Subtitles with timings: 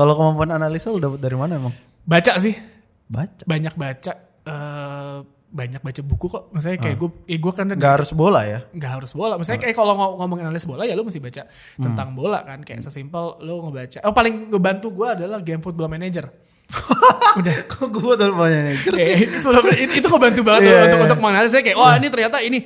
[0.00, 1.74] Kalau kemampuan analisa lu dapat dari mana emang?
[2.08, 2.56] Baca sih,
[3.04, 3.44] Baca.
[3.44, 4.12] banyak baca.
[4.40, 5.18] eh
[5.50, 6.44] banyak baca buku kok.
[6.54, 8.62] Misalnya kayak gue, eh gue kan Nggak harus bola ya?
[8.70, 9.34] nggak harus bola.
[9.34, 11.42] Misalnya kayak kalau ngom- ngomongin analis bola ya lu mesti baca
[11.74, 12.62] tentang bola kan.
[12.62, 13.98] Kayak sesimpel lu ngebaca.
[14.06, 16.30] Oh paling ngebantu gue adalah game Football Manager.
[17.42, 17.54] Udah.
[17.66, 18.90] Kok gue udah sih?
[18.90, 21.06] Kayak, itu, itu, itu ngebantu banget tuh untuk iya.
[21.10, 22.58] untuk menganalisis saya kayak wah ini ternyata ini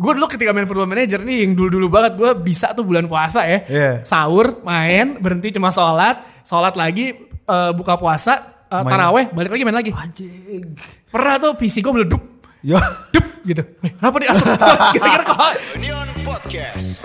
[0.00, 3.04] gue dulu ketika main football manager nih yang dulu dulu banget gue bisa tuh bulan
[3.04, 3.90] puasa ya Iya.
[4.02, 8.88] sahur main berhenti cuma sholat sholat lagi eh, buka puasa eh, Main.
[8.88, 10.72] taraweh balik lagi main lagi Anjing.
[11.06, 12.22] pernah tuh PC gue meledup
[12.60, 12.80] Ya.
[13.10, 14.46] dup gitu eh, kenapa nih asap
[14.90, 17.04] kira-kira kok Neon Podcast.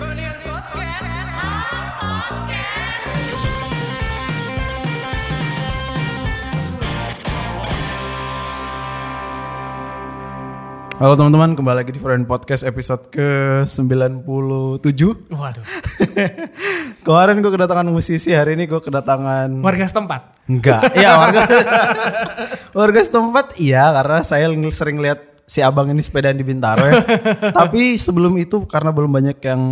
[10.96, 14.32] Halo teman-teman, kembali lagi di Friend Podcast episode ke-97.
[15.28, 15.64] Waduh.
[17.04, 20.48] Kemarin gue kedatangan musisi, hari ini gue kedatangan warga setempat.
[20.48, 21.44] Enggak, iya warga
[22.80, 27.00] Warga setempat iya karena saya ng- sering lihat si abang ini sepedaan di Bintaro ya
[27.62, 29.62] Tapi sebelum itu karena belum banyak yang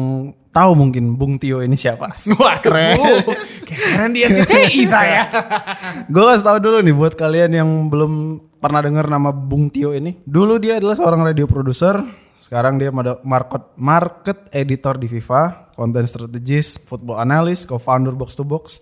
[0.54, 3.26] tahu mungkin Bung Tio ini siapa wah keren
[3.66, 5.26] sekarang di RCTI saya
[6.14, 10.16] Gue kasih tahu dulu nih buat kalian yang belum pernah dengar nama Bung Tio ini.
[10.24, 12.00] Dulu dia adalah seorang radio producer.
[12.32, 18.80] Sekarang dia market market editor di FIFA, content strategist, football analyst, co-founder box to box.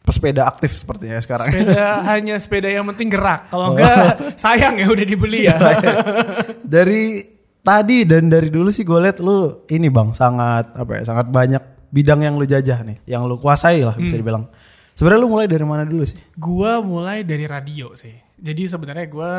[0.00, 1.46] Pesepeda aktif sepertinya ya sekarang.
[1.52, 5.54] sepeda hanya sepeda yang penting gerak kalau enggak sayang ya udah dibeli ya
[6.64, 7.20] dari
[7.60, 11.62] tadi dan dari dulu sih gue liat lu ini bang sangat apa ya sangat banyak
[11.90, 14.46] bidang yang lu jajah nih, yang lu kuasai lah bisa dibilang.
[14.94, 16.18] Sebenarnya lu mulai dari mana dulu sih?
[16.38, 18.14] Gua mulai dari radio sih.
[18.40, 19.32] Jadi sebenarnya gua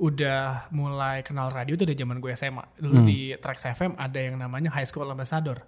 [0.00, 2.64] udah mulai kenal radio itu dari zaman gue SMA.
[2.80, 5.60] Dulu di Trax FM ada yang namanya High School Ambassador.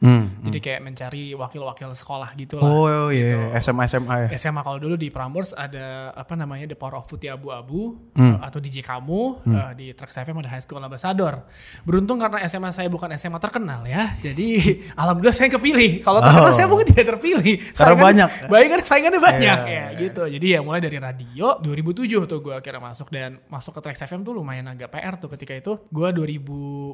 [0.00, 0.32] Hmm.
[0.40, 2.64] Jadi kayak mencari wakil-wakil sekolah gitu lah.
[2.64, 4.28] Oh iya, SMA SMA ya.
[4.34, 8.36] SMA kalau dulu di Prambors ada apa namanya The Power of Putih Abu-Abu Hmm.
[8.36, 11.44] uh, atau DJ Kamu uh, di Trax FM ada High School Ambassador.
[11.84, 14.48] Beruntung karena SMA saya bukan SMA terkenal ya, jadi
[15.00, 16.00] alhamdulillah saya kepilih.
[16.00, 16.56] Kalau terkenal Oh.
[16.56, 17.54] saya mungkin tidak terpilih.
[17.70, 18.28] Karena banyak.
[18.48, 20.22] Baik saingannya banyak Iya, ya gitu.
[20.24, 24.24] Jadi ya mulai dari radio 2007 tuh gue akhirnya masuk dan masuk ke Trax FM
[24.24, 25.76] tuh lumayan agak PR tuh ketika itu.
[25.92, 26.40] Gue 2000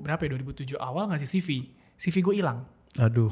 [0.02, 1.48] berapa ya 2007 awal ngasih CV.
[1.94, 2.66] CV gue hilang.
[2.96, 3.28] Aduh.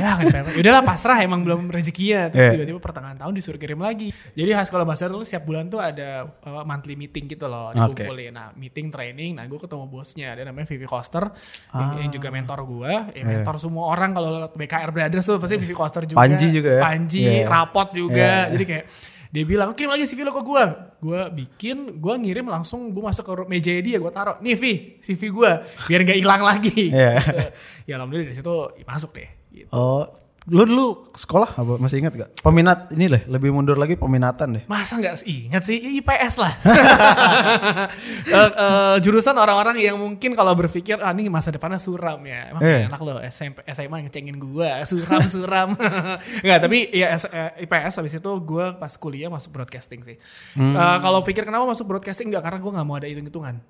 [0.00, 2.32] "Ah, ya udahlah pasrah emang belum rezekinya.
[2.32, 2.52] Terus Iya.
[2.56, 4.08] tiba-tiba pertengahan tahun disuruh kirim lagi.
[4.32, 7.68] Jadi high school ambassador tuh setiap bulan tuh ada uh, monthly meeting gitu loh.
[7.70, 8.32] Dikumpulin.
[8.32, 9.36] Nah meeting training.
[9.36, 10.32] Nah gue ketemu bosnya.
[10.32, 11.28] Dia namanya Vivi Koster.
[11.70, 12.92] Yang, yang juga mentor gue.
[13.12, 16.18] Ya, mentor semua orang kalau BKR Brothers tuh pasti Vivi Koster juga.
[16.18, 16.82] Panji juga ya?
[16.82, 17.44] Panji, Iya.
[17.44, 18.48] Rapot juga.
[18.48, 18.56] Iya.
[18.56, 18.84] Jadi kayak
[19.32, 20.64] dia bilang kirim lagi CV lo ke gue
[21.02, 25.32] gue bikin gue ngirim langsung gue masuk ke meja dia gue taruh nih Vi CV
[25.32, 25.50] gue
[25.88, 27.16] biar gak hilang lagi Iya.
[27.88, 28.54] ya alhamdulillah dari situ
[28.84, 29.68] masuk deh gitu.
[29.72, 30.04] Oh,
[30.42, 32.30] lu dulu sekolah apa masih ingat gak?
[32.42, 34.64] Peminat ini lah, lebih mundur lagi peminatan deh.
[34.66, 36.52] Masa nggak ingat sih IPS lah.
[38.32, 42.50] Eh, eh, jurusan orang-orang yang mungkin kalau berpikir ah ini masa depannya suram ya.
[42.50, 42.88] Emang Eh.
[42.88, 45.68] enak loh SMP SMA ngecengin gua suram suram.
[46.42, 50.16] Enggak tapi ya S- eh, IPS habis itu gua pas kuliah masuk broadcasting sih.
[50.54, 53.60] Eh, kalau pikir kenapa masuk broadcasting nggak karena gua nggak mau ada hitung-hitungan.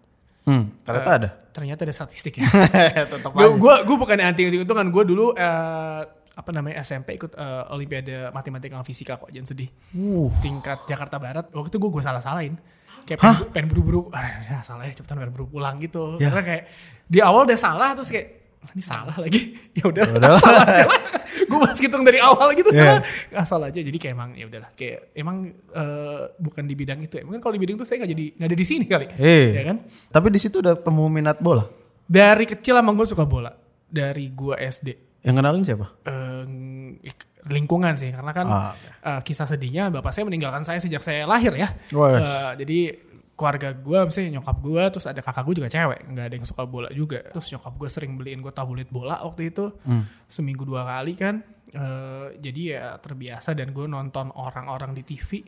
[0.43, 1.28] Hmm, ternyata ada.
[1.53, 2.47] Ternyata ada statistik ya.
[3.31, 6.00] Gue gue bukan anti hitung-hitungan gue dulu eh,
[6.32, 9.69] apa namanya SMP ikut eh, olimpiade matematika sama fisika kok jangan sedih.
[9.93, 10.32] Uh.
[10.41, 12.56] tingkat Jakarta Barat waktu itu gue gue salah salahin
[13.04, 16.16] kayak pengen, pengen buru-buru ah ya, salah ya cepetan pengen buru pulang gitu.
[16.16, 16.32] Ya.
[16.32, 16.62] karena kayak
[17.04, 18.42] di awal udah salah terus kayak
[18.72, 19.41] ini salah lagi?
[19.78, 20.31] Ya udah Udah.
[20.38, 21.00] asal aja lah.
[21.50, 23.03] Gue masih hitung dari awal gitu yeah.
[23.34, 24.71] asal aja jadi kayak emang ya udahlah.
[24.72, 28.26] Kayak emang eh, bukan di bidang itu emang kalau di bidang itu saya nggak jadi
[28.38, 29.06] nggak ada di sini kali.
[29.19, 29.47] Eh.
[29.53, 29.76] ya kan?
[30.09, 31.66] Tapi di situ udah temu minat bola.
[32.06, 33.50] dari kecil emang gue suka bola.
[33.92, 35.87] Dari gue SD Yang kenalin siapa?
[36.03, 36.44] eh,
[37.44, 38.72] lingkungan sih karena kan Ah,
[39.03, 42.22] eh, kisah sedihnya bapak saya meninggalkan saya sejak saya lahir ya Wes.
[42.22, 42.78] Eh, jadi
[43.33, 46.62] keluarga gue misalnya nyokap gue terus ada kakak gue juga cewek nggak ada yang suka
[46.62, 50.06] bola juga terus nyokap gue sering beliin gue tablet bola waktu itu Hmm.
[50.25, 55.41] seminggu dua kali kan Eh, jadi ya terbiasa dan gue nonton orang-orang di TV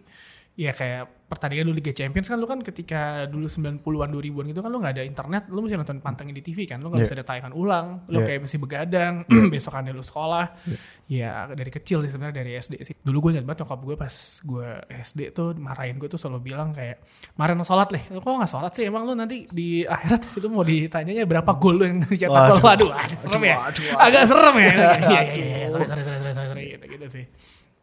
[0.54, 4.70] ya kayak pertandingan dulu Liga Champions kan lu kan ketika dulu 90-an 2000-an gitu kan
[4.70, 7.10] lu nggak ada internet lu mesti nonton pantengin di TV kan lu nggak Yeah.
[7.10, 8.26] bisa ada tayangan ulang lu Yeah.
[8.30, 9.14] kayak mesti begadang
[9.52, 10.54] besokannya lu sekolah.
[11.10, 12.94] Ya dari kecil sih sebenarnya dari SD sih.
[13.02, 14.14] Dulu gue ingat banget nyokap gue pas
[14.46, 17.02] gue SD tuh marahin gue tuh selalu bilang kayak
[17.34, 18.04] lo sholat leh.
[18.14, 18.84] Lu kok nggak sholat sih?
[18.86, 22.30] Emang lu nanti di akhirat itu mau ditanyanya berapa gol lu yang dicetak?
[22.30, 22.62] Waduh.
[22.62, 23.56] gol waduh, agak serem ya.
[23.98, 24.70] Agak serem ya.
[25.02, 26.64] Iya iya iya sorry sorry sorry sorry sorry, sorry.
[26.78, 27.26] Gitu gitu sih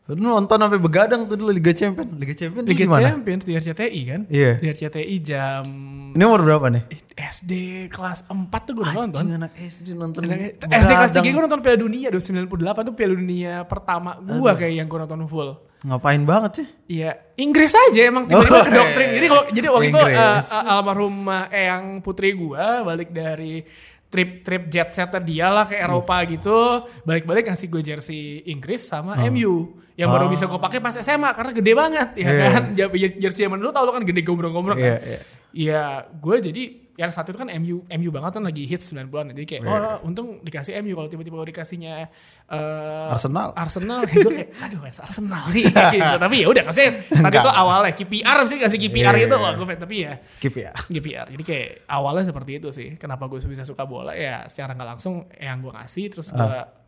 [0.03, 2.03] Lu nonton sampai begadang tuh dulu Liga Champion.
[2.13, 3.05] Liga Champion Liga gimana?
[3.07, 4.51] Champions di RCTI kan Iya.
[4.57, 5.63] di RCTI jam
[6.11, 6.83] Ini umur berapa nih?
[7.13, 7.51] SD
[7.87, 10.21] kelas 4 tuh gue udah nonton Anjing anak SD nonton.
[10.59, 11.31] SD kelas 3 begadang.
[11.31, 12.43] gue nonton Piala Dunia 98
[12.83, 15.49] tuh Piala Dunia pertama gue kayak yang gue nonton full.
[15.81, 16.67] Ngapain banget sih?
[16.91, 19.07] Iya, Inggris aja emang tiba-tiba Oh, ke doktrin.
[19.07, 19.15] iya.
[19.15, 20.17] Jadi kalau jadi waktu itu Inggris.
[20.19, 23.65] eh, eh, almarhum eh, Eyang Putri gua balik dari
[24.11, 29.15] trip trip jet set dia lah ke Eropa gitu, balik-balik ngasih gue jersey Inggris sama
[29.31, 30.31] MU yang baru Oh.
[30.31, 32.43] bisa gue pakai pas SMA karena gede banget ya Iya.
[32.51, 32.63] kan.
[32.75, 34.99] Jer- Jersey zaman dulu tau lo kan gede gombrong-gombrong Iya, kan.
[35.07, 35.19] iya.
[35.51, 36.63] Iya, gue jadi
[36.93, 39.71] yang satu itu kan MU MU banget kan lagi hits 90-an jadi kayak Iya.
[39.71, 42.11] oh untung dikasih MU kalau tiba-tiba dikasihnya
[42.47, 43.55] eh, Arsenal.
[43.55, 46.17] Arsenal gue kayak aduh fans Arsenal nih gitu.
[46.23, 49.43] tapi ya udah maksudnya saat itu awalnya KPR sih kasih KPR Iya, gitu iya.
[49.43, 50.71] wah gue tapi ya ya.
[50.75, 54.89] KPR jadi kayak awalnya seperti itu sih kenapa gue bisa suka bola ya secara nggak
[54.91, 56.80] langsung yang gue ngasih terus gue Ah.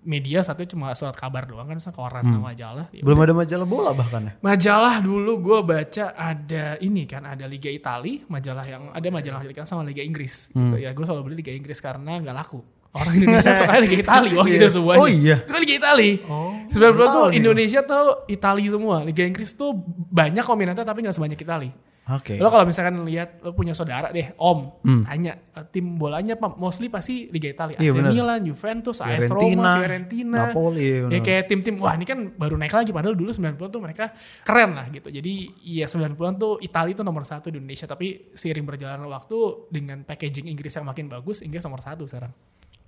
[0.00, 2.38] Media satu cuma surat kabar doang kan koran Hmm.
[2.40, 4.32] majalah Ya Belum ada majalah bola bahkan ya.
[4.38, 9.64] Majalah dulu gue baca ada ini kan ada Liga Itali, majalah yang ada majalah Liga
[9.64, 10.54] sama Liga Inggris.
[10.54, 10.72] Hmm.
[10.72, 10.86] Gitu.
[10.86, 12.62] Ya gue selalu beli Liga Inggris karena nggak laku.
[12.88, 14.60] Orang Indonesia suka Liga Itali waktu Iya.
[14.62, 15.00] itu semuanya.
[15.02, 15.36] Oh iya?
[15.44, 16.10] Suka Liga Itali.
[16.24, 18.96] Oh, 90 baru tuh Indonesia tuh Itali semua.
[19.04, 19.76] Liga Inggris tuh
[20.08, 21.70] banyak peminatnya tapi nggak sebanyak Itali.
[22.10, 22.34] Oke.
[22.34, 25.02] Lo kalau misalkan lihat lo punya saudara deh, Om, Hmm.
[25.02, 26.48] tanya eh, tim bolanya apa?
[26.50, 27.76] Mostly pasti Liga Italia.
[27.76, 28.10] Iya, AC bener.
[28.10, 31.20] Milan, Juventus, AS Roma, Fiorentina, Napoli, iya, Ya bener.
[31.22, 34.04] kayak tim-tim wah ini kan baru naik lagi padahal dulu 90-an tuh mereka
[34.40, 35.08] keren lah gitu.
[35.08, 35.32] Jadi
[35.62, 39.38] iya 90-an tuh Italia itu nomor satu di Indonesia tapi seiring berjalannya waktu
[39.68, 42.32] dengan packaging Inggris yang makin bagus, Inggris nomor satu sekarang.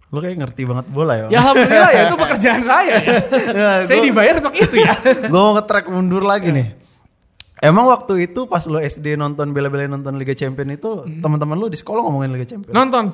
[0.08, 1.26] Lo kayak ngerti banget bola ya.
[1.28, 3.14] Ya alhamdulillah ya itu pekerjaan saya ya.
[3.52, 4.90] Ya, saya gua- dibayar untuk itu ya.
[5.28, 6.79] gue mau nge-track mundur lagi nih.
[7.60, 10.90] Emang waktu itu pas lo SD nonton bela-bela nonton Liga Champion itu
[11.20, 12.72] teman-teman lo di sekolah ngomongin Liga Champion.
[12.72, 13.12] Nonton.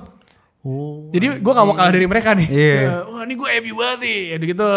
[0.66, 1.06] Oh.
[1.14, 2.48] Jadi gue gak mau kalah dari mereka nih.
[2.48, 2.74] Iya.
[2.74, 4.18] Ya, Wah ini gue happy banget nih.
[4.26, 4.68] Ya gitu.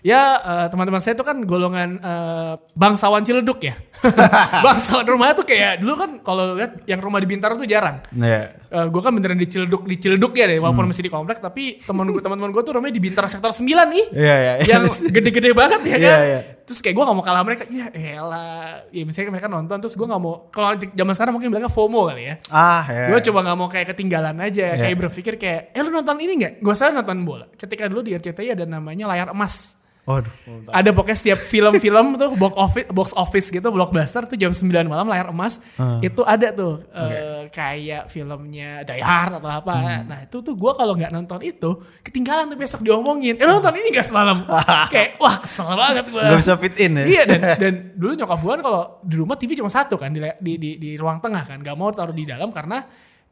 [0.00, 3.76] Ya eh, teman-teman saya tuh kan golongan eh, bangsawan Ciledug ya.
[4.64, 8.00] bangsawan rumah tuh kayak dulu kan kalau lihat yang rumah di Bintaro tuh jarang.
[8.12, 8.64] Iya.
[8.74, 10.66] gue kan beneran di Ciledug di Ciledug ya deh Hmm.
[10.66, 14.04] walaupun masih di komplek tapi teman teman-teman gue tuh rumahnya di Bintaro sektor 9 nih.
[14.16, 14.66] Iya, iya, iya.
[14.66, 14.84] Yang
[15.14, 16.18] gede-gede banget ya Iya, kan.
[16.24, 16.40] iya.
[16.64, 17.68] Terus kayak gue gak mau kalah mereka.
[17.68, 18.88] Ya elah.
[18.88, 20.48] Ya misalnya mereka nonton terus gue gak mau.
[20.48, 22.34] Kalau zaman sekarang mungkin bilangnya FOMO kali ya.
[22.48, 23.12] Ah, ya.
[23.12, 24.72] Gue coba gak mau kayak ketinggalan aja.
[24.72, 24.80] Iya.
[24.80, 26.52] Kayak berpikir kayak, eh lu nonton ini gak?
[26.64, 27.46] Gue salah nonton bola.
[27.52, 29.83] Ketika dulu di RCTI ada namanya layar emas.
[30.04, 30.32] Waduh.
[30.68, 35.08] Ada pokoknya setiap film-film tuh box office, box office gitu, blockbuster tuh jam 9 malam
[35.08, 35.64] layar emas.
[35.80, 36.04] Hmm.
[36.04, 39.72] Itu ada tuh eh, kayak filmnya Die Hard atau apa.
[39.72, 40.04] Hmm.
[40.04, 43.40] Nah itu tuh gue kalau nggak nonton itu ketinggalan tuh besok diomongin.
[43.40, 44.44] Eh nonton ini gak semalam?
[44.92, 46.20] kayak wah kesel banget gue.
[46.20, 47.04] Gak bisa fit in ya.
[47.08, 50.20] Iya dan dan dulu nyokap gue kan kalau di rumah TV cuma satu kan di,
[50.20, 52.84] di di di ruang tengah kan nggak mau taruh di dalam karena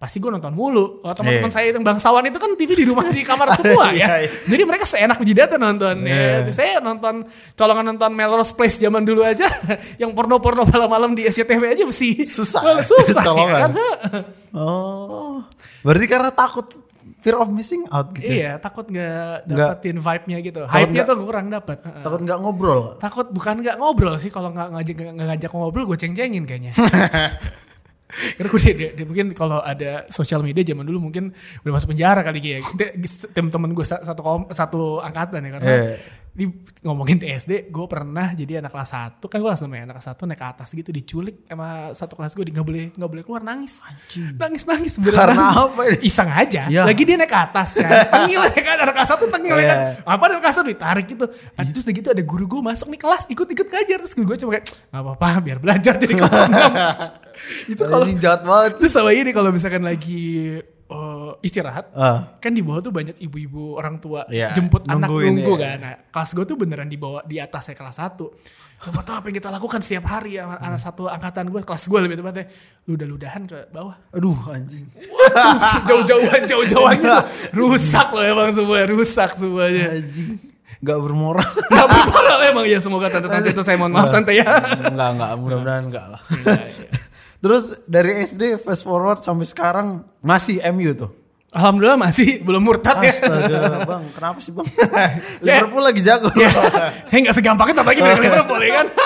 [0.02, 0.99] pasti gue nonton mulu.
[0.99, 1.54] Kalau teman-teman Iya.
[1.54, 4.10] saya yang bangsawan itu kan TV di rumah di kamar semua ya.
[4.10, 4.31] Iya, iya.
[4.44, 6.02] Jadi mereka seenak jidatnya nonton.
[6.02, 6.43] Iya.
[6.43, 7.22] Ya, saya nonton
[7.54, 9.46] colongan nonton Melrose Place zaman dulu aja
[10.02, 12.60] yang porno-porno malam-malam di SCTV aja mesti Susah.
[12.66, 13.60] Malah susah ya Colongan.
[13.62, 13.72] kan.
[14.52, 15.38] Oh.
[15.81, 16.66] Berarti karena takut
[17.19, 18.26] fear of missing out gitu.
[18.34, 19.69] Iya, takut nggak Nggak.
[19.78, 20.60] dapetin vibe-nya gitu.
[20.66, 21.78] Hype-nya tuh kurang dapet.
[21.78, 22.98] Takut nggak ngobrol.
[22.98, 26.75] Takut bukan nggak ngobrol sih kalau nggak ngajak nggak ngajak ngobrol gue ceng-cengin kayaknya.
[28.12, 31.32] Karena gue dia, dia- mungkin kalau ada sosial media zaman dulu mungkin
[31.62, 32.62] udah masuk penjara kali kayak
[33.32, 35.96] tim temen gue satu satu angkatan ya karena Eh.
[36.32, 36.49] Di
[36.81, 38.90] ngomongin TSD gue pernah jadi anak kelas
[39.20, 41.69] 1 kan gue kelas enam ya anak kelas 1 naik ke atas gitu diculik sama
[41.93, 43.84] satu kelas gue nggak boleh nggak boleh keluar nangis
[44.32, 45.61] nangis nangis beneran Karena nangis.
[45.62, 45.96] apa ini?
[46.02, 46.82] iseng aja Ya.
[46.82, 49.61] lagi dia naik ke atas kan tengil naik ke atas anak kelas 1 tengil naik
[49.62, 50.08] ke atas Iya.
[50.08, 53.23] apa ada kelas satu ditarik gitu Ah, terus gitu ada guru gue masuk nih kelas
[53.29, 57.12] ikut-ikut ngajar terus gue cuma kayak nggak apa-apa biar belajar jadi kelas 6
[57.72, 58.72] itu kalau jahat banget.
[58.79, 60.56] terus sama ini kalau misalkan lagi
[60.93, 62.37] eh, istirahat Ah.
[62.37, 65.63] kan di bawah tuh banyak ibu-ibu orang tua Iya, jemput anak nungguin, nunggu iya.
[65.65, 68.20] kan nah, kelas gue tuh beneran di bawah di kelas 1
[68.82, 72.01] Gak tau apa yang kita lakukan setiap hari sama anak satu angkatan gue kelas gue
[72.03, 72.51] lebih tepatnya
[72.82, 74.91] ludah-ludahan ke bawah Aduh anjing.
[74.91, 75.55] Waduh,
[75.89, 77.22] jauh-jauhan jauh-jauhan gitu
[77.55, 80.34] rusak loh emang semua rusak semuanya Anjing.
[80.82, 81.46] Gak bermoral.
[81.79, 84.51] Gak bermoral emang ya semoga tante-tante itu saya mohon maaf tante ya.
[84.91, 85.31] enggak, enggak.
[85.39, 86.20] Mudah-mudahan enggak lah.
[87.43, 91.11] Terus dari SD fast forward sampai sekarang masih MU tuh.
[91.53, 93.13] Alhamdulillah masih belum murtad ya.
[93.13, 94.08] Astaga, Bang.
[94.15, 94.65] Kenapa sih, Bang?
[95.44, 96.32] Liverpool lagi jago.
[96.41, 96.49] ya,
[97.05, 98.89] saya nggak segampang itu apalagi mereka Liverpool ya kan.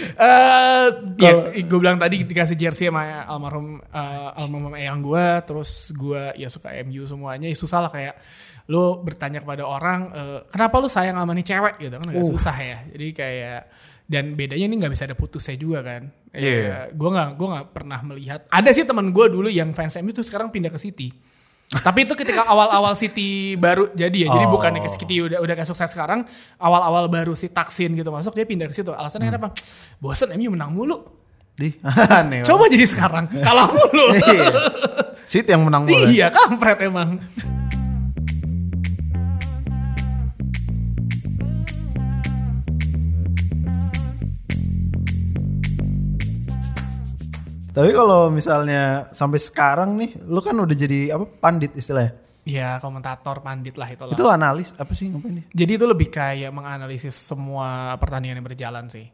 [0.00, 0.86] Eh,
[1.20, 1.32] ya,
[1.64, 6.72] gue bilang tadi dikasih jersey sama almarhum eh, almarhum eyang gue, terus gue ya suka
[6.88, 8.16] MU semuanya, ya susah lah kayak
[8.72, 12.56] lo bertanya kepada orang, eh, kenapa lo sayang sama nih cewek gitu kan agak susah
[12.60, 12.78] ya.
[12.96, 13.60] Jadi kayak
[14.10, 16.10] dan bedanya ini nggak bisa ada putusnya juga kan.
[16.34, 16.90] Iya.
[16.90, 18.42] gue nggak gue nggak pernah melihat.
[18.50, 21.14] Ada sih teman gue dulu yang fans MU tuh sekarang pindah ke City.
[21.70, 24.34] Tapi itu ketika awal-awal City baru jadi ya.
[24.34, 24.58] Jadi Oh.
[24.58, 26.26] bukan ke City udah udah kayak sukses sekarang.
[26.58, 28.90] Awal-awal baru si Taksin gitu masuk dia pindah ke situ.
[28.90, 29.54] Alasannya kenapa?
[30.02, 30.98] Bosen MU menang mulu.
[31.54, 31.70] Di,
[32.18, 32.42] aneh.
[32.42, 34.06] Coba jadi sekarang kalah mulu.
[34.26, 34.50] Iya.
[35.22, 36.10] Sit yang menang bola.
[36.10, 37.22] iya kampret emang.
[47.70, 52.18] Tapi kalau misalnya sampai sekarang nih, lu kan udah jadi apa pandit istilahnya.
[52.42, 54.16] Ya komentator pandit lah itu lah.
[54.16, 55.44] Itu analis apa sih ngapain?
[55.52, 59.06] Jadi itu lebih kayak menganalisis semua pertandingan yang berjalan sih.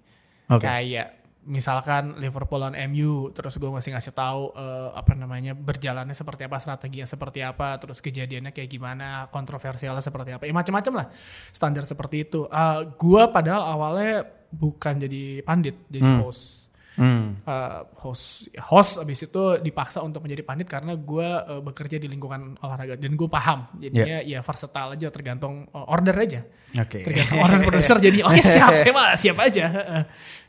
[0.46, 0.62] Oke.
[0.62, 6.46] Kayak misalkan Liverpool lawan MU, terus gue masih ngasih tahu eh, apa namanya berjalannya seperti
[6.50, 11.06] apa, strateginya seperti apa, terus kejadiannya kayak gimana, kontroversialnya seperti apa, ya macam-macam lah
[11.54, 12.50] standar seperti itu.
[12.50, 16.65] Eh, gue padahal awalnya bukan jadi pandit, jadi host.
[16.96, 17.36] Hmm.
[17.44, 22.56] Eh, host host abis itu dipaksa untuk menjadi pandit karena gue eh, bekerja di lingkungan
[22.58, 26.40] olahraga dan gue paham jadinya ya versatile aja tergantung eh, order aja
[26.72, 27.04] Oke.
[27.04, 30.02] tergantung orang produser jadi oke siap saya mah siap aja Heeh.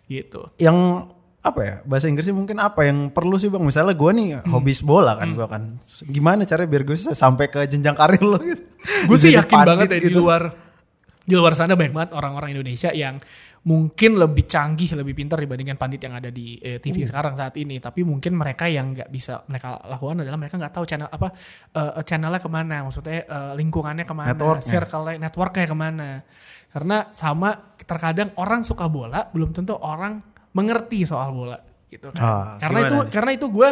[0.08, 4.28] gitu Yang apa ya bahasa Inggrisnya mungkin apa yang perlu sih bang misalnya gue nih
[4.40, 4.52] Hmm.
[4.56, 5.64] hobis bola kan gue kan
[6.08, 8.64] gimana caranya biar gue bisa sampai ke jenjang karir lo gitu
[9.08, 10.24] gue sih yakin banget ya di gitu.
[10.24, 10.52] luar
[11.24, 13.20] di luar sana banyak banget orang-orang Indonesia yang
[13.68, 17.08] mungkin lebih canggih lebih pintar dibandingkan pandit yang ada di eh, TV Uh.
[17.12, 20.86] sekarang saat ini tapi mungkin mereka yang nggak bisa mereka lakukan adalah mereka nggak tahu
[20.88, 21.28] channel apa
[21.76, 24.64] eh, channelnya ke mana maksudnya eh, lingkungannya ke mana Networknya.
[24.64, 26.10] circle networknya ke mana
[26.68, 30.24] karena sama terkadang orang suka bola belum tentu orang
[30.56, 33.08] mengerti soal bola gitu kan Ah, karena itu nih?
[33.12, 33.70] karena itu gue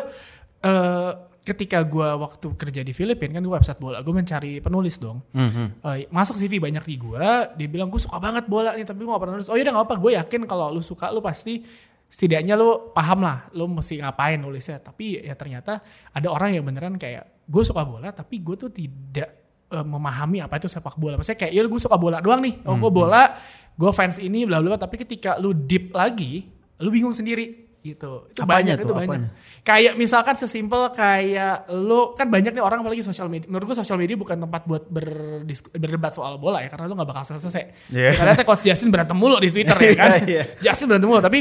[0.62, 1.12] eh,
[1.46, 5.22] ketika gue waktu kerja di Filipina kan gue website bola gue mencari penulis dong.
[5.30, 5.86] Mhm.
[5.86, 9.14] Eh, masuk CV banyak di gue dia bilang gue suka banget bola nih tapi gue
[9.14, 9.50] gak pernah nulis.
[9.54, 11.62] Oh iya gak apa gue yakin kalau lu suka lu pasti
[12.10, 14.82] setidaknya lu paham lah lu mesti ngapain nulisnya.
[14.82, 19.30] Tapi ya ternyata ada orang yang beneran kayak gue suka bola tapi gue tuh tidak
[19.70, 21.22] eh, memahami apa itu sepak bola.
[21.22, 22.66] Maksudnya kayak ya gue suka bola doang nih.
[22.66, 23.38] Oh gue bola
[23.78, 24.80] gue fans ini bla bla bla.
[24.82, 26.50] Tapi ketika lu deep lagi
[26.82, 28.26] lu bingung sendiri gitu.
[28.34, 29.10] Itu Apanya banyak tuh, itu banyak.
[29.14, 29.30] Apanya?
[29.62, 33.46] kayak misalkan sesimpel kayak lu kan banyak nih orang apalagi sosial media.
[33.46, 37.24] Menurut gue sosial media bukan tempat buat berdebat soal bola ya karena lu nggak bakal
[37.38, 37.94] selesai.
[37.94, 38.18] Iya.
[38.18, 40.10] karena coach Justin berantem mulu di Twitter ya kan?
[40.26, 40.44] Iya, iya.
[40.66, 41.40] Justin berantem mulu tapi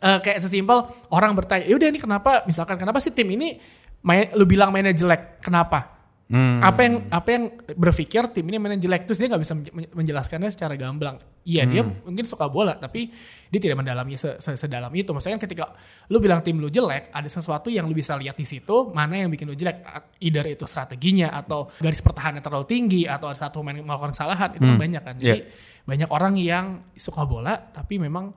[0.00, 2.48] eh, kayak sesimpel orang bertanya ya udah ini kenapa?
[2.48, 3.60] Misalkan kenapa sih tim ini
[4.00, 5.99] main lu bilang mainnya jelek kenapa
[6.30, 6.62] Hmm.
[6.62, 7.44] apa yang apa yang
[7.74, 11.18] berpikir tim ini mainnya jelek terus dia nggak bisa menj- menjelaskannya secara gamblang.
[11.42, 12.06] Iya dia Hmm.
[12.06, 13.10] mungkin suka bola tapi
[13.50, 15.10] dia tidak mendalami se- se- sedalam itu.
[15.10, 15.74] Maksudnya ketika
[16.06, 19.26] lu bilang tim lu jelek ada sesuatu yang lu bisa lihat di situ mana yang
[19.26, 19.82] bikin lu jelek.
[20.22, 24.62] Either itu strateginya atau garis pertahanan terlalu tinggi atau ada satu pemain melakukan kesalahan itu
[24.62, 25.14] kan banyak kan.
[25.18, 25.40] Jadi
[25.82, 28.30] banyak orang yang suka bola tapi memang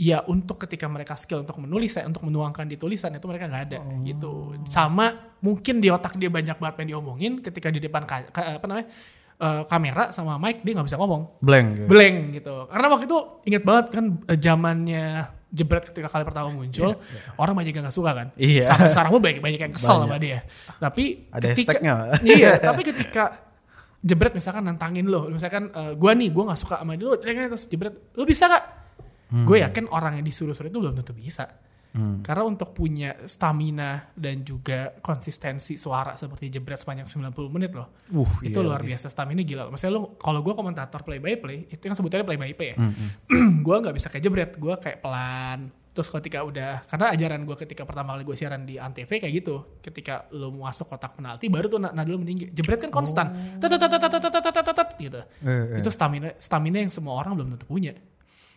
[0.00, 3.64] ya untuk ketika mereka skill untuk menulis ya, untuk menuangkan di tulisan itu mereka nggak
[3.68, 3.78] ada
[4.08, 4.56] gitu.
[4.64, 8.64] Sama mungkin di otak dia banyak banget yang diomongin ketika di depan ka- ka- apa
[8.64, 8.88] namanya
[9.36, 11.36] eh, kamera sama mic dia nggak bisa ngomong.
[11.44, 11.88] Blank gitu.
[11.92, 12.56] blank gitu.
[12.72, 15.04] Karena waktu itu inget banget kan eh, zamannya
[15.52, 16.94] jebret ketika kali pertama muncul
[17.36, 18.26] orang banyak yang nggak suka kan?
[18.40, 18.64] Iya.
[18.64, 20.48] sampai sekarang pun banyak banyak yang kesel sama dia.
[20.80, 21.76] Tapi Ada ketika
[22.24, 23.24] iya tapi ketika
[24.00, 27.68] jebret misalkan nantangin lo misalkan eh, gua nih gua nggak suka sama dia lo terus
[27.68, 28.64] jebret lo bisa gak
[29.30, 29.46] Hmm.
[29.46, 31.46] Gue yakin orang yang disuruh-suruh itu belum tentu bisa.
[31.90, 32.22] Hmm.
[32.22, 37.90] Karena untuk punya stamina dan juga konsistensi suara seperti jebret sepanjang 90 menit loh.
[38.14, 39.66] Uh, itu iya, luar biasa stamina gila.
[39.66, 39.74] Loh.
[39.74, 42.76] Maksudnya lo kalau gue komentator play by play, itu yang sebetulnya play by play ya.
[42.78, 43.62] Hmm.
[43.66, 45.74] gue nggak bisa kayak jebret, gue kayak pelan.
[45.90, 49.82] Terus ketika udah karena ajaran gue ketika pertama kali gue siaran di Antv kayak gitu,
[49.82, 52.54] ketika lo masuk kotak penalti baru tuh nada lo meninggi.
[52.54, 53.34] Jebret kan konstan.
[53.34, 53.66] Oh.
[54.94, 55.18] Gitu.
[55.42, 55.78] Eh, eh.
[55.82, 57.98] Itu stamina stamina yang semua orang belum tentu punya.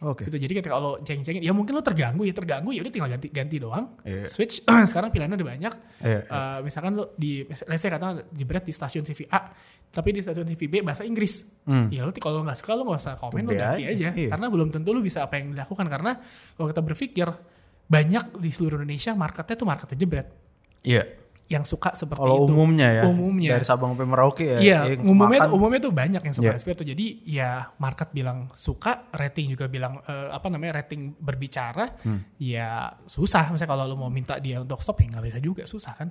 [0.04, 0.28] Oke.
[0.28, 0.38] gitu.
[0.38, 3.56] Jadi ketika lo ceng-cengin ya mungkin lo terganggu ya terganggu ya udah tinggal ganti ganti
[3.58, 3.96] doang.
[4.04, 4.28] Iya.
[4.28, 5.74] switch sekarang pilihannya udah banyak.
[6.04, 9.48] Iya, Eh, misalkan lo di let's say katakan jebret di stasiun TV A
[9.94, 11.64] tapi di stasiun TV B bahasa Inggris.
[11.94, 14.10] Ya lo kalau lo nggak suka lo nggak usah komen lo Tunda ganti aja, aja,
[14.18, 14.30] iya.
[14.34, 15.86] karena belum tentu lo bisa apa yang dilakukan.
[15.88, 16.12] Karena
[16.58, 17.28] kalau kita berpikir
[17.88, 20.28] banyak di seluruh Indonesia marketnya tuh marketnya jebret.
[20.84, 21.23] Iya.
[21.54, 23.04] Yang suka seperti Kalau itu umumnya ya.
[23.06, 24.58] umumnya Dari Sabang sampai Merauke ya.
[24.58, 25.54] Iya, umumnya makan.
[25.54, 26.58] umumnya tuh banyak yang suka Iya.
[26.58, 26.88] SPR tuh.
[26.88, 31.86] Jadi ya market bilang suka, rating juga bilang eh, apa namanya rating berbicara.
[32.00, 32.26] Hmm.
[32.36, 33.48] Ya susah.
[33.48, 36.10] Misalnya kalau lo mau minta dia untuk stop ya nggak bisa juga susah kan.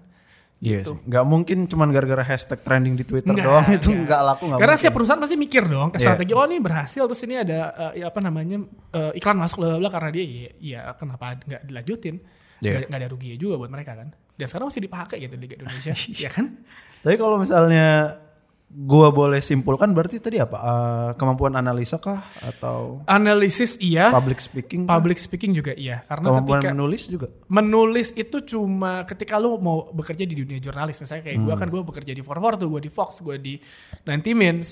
[0.59, 0.95] Iya gitu.
[0.95, 1.11] sih.
[1.11, 4.05] Nggak mungkin cuman gara-gara hashtag trending di Twitter Nggak, doang itu nggak.
[4.05, 4.79] nggak laku nggak Karena mungkin.
[4.79, 5.99] setiap perusahaan pasti mikir dong Iya.
[6.01, 7.59] strategi oh ini berhasil terus ini ada
[7.91, 8.57] eh, ya apa namanya
[8.93, 12.23] eh, iklan masuk bla bla karena dia ya, ya kenapa nggak dilanjutin
[12.63, 12.79] Iya.
[12.79, 15.57] nggak nggak ada ruginya juga buat mereka kan dan sekarang masih dipakai gitu di Liga
[15.61, 15.93] Indonesia
[16.25, 16.47] ya kan
[17.03, 18.15] Tapi kalau misalnya
[18.73, 20.57] gua boleh simpulkan berarti tadi apa?
[20.57, 24.89] Eh, kemampuan analisa kah atau analisis iya public speaking?
[24.89, 24.97] kah?
[24.97, 27.29] public speaking juga iya karena kemampuan ketika menulis juga.
[27.53, 31.83] menulis itu cuma ketika lu mau bekerja di dunia jurnalis misalnya kayak gue kan gue
[31.85, 33.55] bekerja di 442 gue di Fox gue di
[34.09, 34.71] 90 Minutes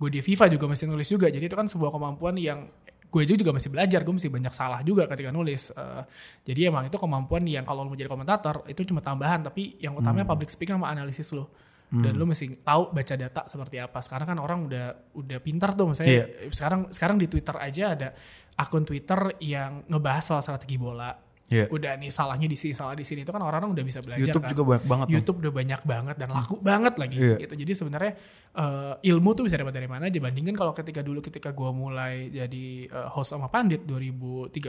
[0.00, 2.66] gue di FIFA juga masih nulis juga jadi itu kan sebuah kemampuan yang
[3.12, 5.68] gue juga masih belajar gue masih banyak salah juga ketika nulis.
[5.76, 6.02] Eh,
[6.48, 9.92] jadi emang itu kemampuan yang kalau lu mau jadi komentator itu cuma tambahan tapi yang
[9.92, 11.44] utamanya public speaking sama analisis lu.
[11.92, 14.00] Dan lu mesti tahu baca data seperti apa.
[14.00, 18.08] Sekarang kan orang udah udah pintar tuh misalnya sekarang sekarang di Twitter aja ada
[18.56, 21.12] akun Twitter yang ngebahas soal strategi bola
[21.46, 21.68] Iya.
[21.68, 24.40] udah nih salahnya di sini salah di sini itu kan orang-orang udah bisa belajar YouTube
[24.40, 24.50] kan.
[24.50, 25.04] juga banyak banget.
[25.04, 25.14] tuh.
[25.14, 27.36] YouTube udah banyak banget dan laku banget lagi Iya.
[27.38, 27.54] gitu.
[27.54, 28.12] Jadi sebenarnya
[28.52, 32.28] eh, ilmu tuh bisa dapat dari mana aja bandingkan kalau ketika dulu ketika gua mulai
[32.28, 34.62] jadi eh, host sama Pandit 2013-14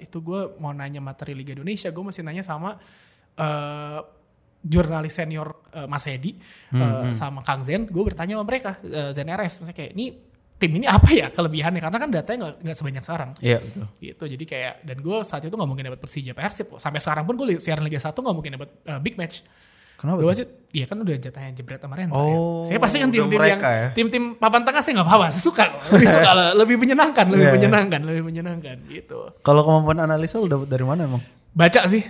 [0.00, 2.74] itu gua mau nanya materi Liga Indonesia, gue masih nanya sama
[3.36, 4.00] eh,
[4.60, 6.36] jurnalis senior eh, Mas Hedi
[6.70, 10.06] eh, sama Kang Zen, gue bertanya sama mereka eh, Zen RS, maksudnya kayak ini
[10.60, 13.84] tim ini apa ya kelebihannya karena kan datanya nggak sebanyak sekarang Iya betul.
[13.98, 17.34] gitu jadi kayak dan gue saat itu nggak mungkin dapat Persija Persib sampai sekarang pun
[17.34, 19.40] gue siaran Liga 1 nggak mungkin dapat uh, big match
[19.96, 20.16] Kenapa?
[20.18, 22.68] gue sih iya kan udah jatahnya jebret sama Rental Oh, ya.
[22.68, 23.88] saya pasti kan tim-tim yang ya.
[23.90, 27.56] tim-tim papan tengah saya nggak apa-apa suka lebih suka lebih menyenangkan lebih Iya, iya.
[27.56, 31.20] menyenangkan lebih menyenangkan gitu Kalau kemampuan analisa lu dapat dari mana emang?
[31.50, 32.04] baca sih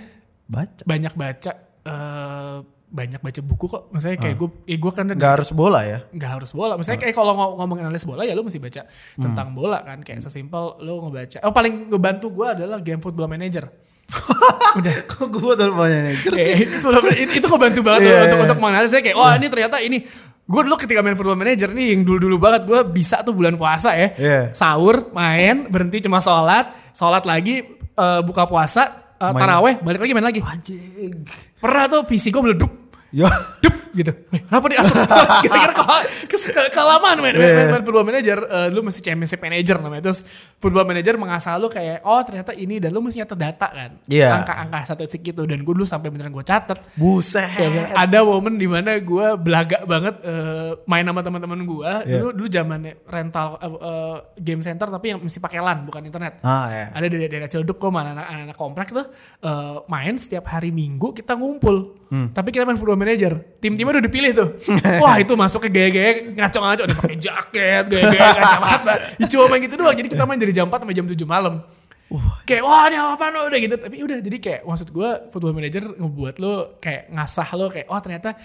[0.45, 0.83] Baca.
[0.83, 1.51] banyak baca
[1.83, 2.57] eh,
[2.91, 6.03] banyak baca buku kok misalnya kayak gue eh, gue kan Gak harus bola ya?
[6.11, 6.75] nggak harus bola.
[6.75, 9.23] Misalnya kayak kalau ngom- ngomongin analis bola ya lu mesti baca Hmm.
[9.31, 10.03] tentang bola kan.
[10.03, 11.39] Kayak sesimpel lu ngebaca.
[11.47, 13.71] Oh paling ngebantu gue adalah game football manager.
[14.79, 14.95] Udah.
[15.07, 16.51] Kok gue tuh manajer sih?
[16.51, 18.43] Kayak, itu, itu, itu ngebantu banget tuh untuk iya.
[18.43, 19.97] untuk menganalisa kayak wah ini ternyata ini
[20.41, 23.95] gue dulu ketika main football manager nih yang dulu-dulu banget gue bisa tuh bulan puasa
[23.95, 24.11] ya.
[24.19, 24.39] Iya.
[24.51, 29.39] Sahur, main, berhenti cuma sholat, sholat lagi eh, buka puasa, eh, Main.
[29.39, 30.41] taraweh, balik lagi main lagi.
[30.43, 31.23] Anjing.
[31.55, 32.80] Pernah tuh PC gue meleduk
[33.11, 33.27] Ya.
[33.59, 34.11] dup gitu.
[34.31, 34.95] Kenapa nih asap?
[35.43, 35.83] Kira-kira ke,
[36.25, 38.39] ke, ke- kelamaan main, main, main, main football manager.
[38.41, 40.07] Eh, lu mesti championship manager namanya.
[40.07, 40.23] Terus
[40.57, 42.79] football manager mengasah lu kayak, oh ternyata ini.
[42.79, 43.91] Dan lu mesti nyatet data kan.
[44.07, 44.31] Iya.
[44.33, 45.43] Angka-angka statistik gitu.
[45.43, 46.79] Dan gue dulu sampai beneran gue catet.
[46.95, 47.51] Buset.
[47.51, 51.91] Kayak ada momen di mana gue belaga banget eh, main sama teman-teman gue.
[52.07, 52.15] Iya.
[52.17, 56.39] Dulu dulu zamannya rental eh, eh, game center tapi yang mesti pakai LAN bukan internet
[56.41, 56.85] Ah ya.
[56.91, 59.03] ada dari daerah Ciledug kok mana anak anak komplek tuh
[59.43, 61.99] eh, main setiap hari Minggu kita ngumpul.
[62.11, 63.41] Tapi kita main football manager.
[63.57, 64.49] Tim-timnya udah dipilih tuh.
[65.03, 68.93] Wah, itu masuk ke gaya-gaya ngaco-ngaco dia pakai jaket, gaya-gaya kacamata.
[69.17, 69.95] Ya, cuma main gitu doang.
[69.97, 71.55] Jadi kita main dari jam 4 sampai jam 7 malam.
[72.43, 76.43] kayak wah ini apa udah gitu tapi udah jadi kayak maksud gue football manager ngebuat
[76.43, 78.35] lo kayak ngasah lo kayak oh ternyata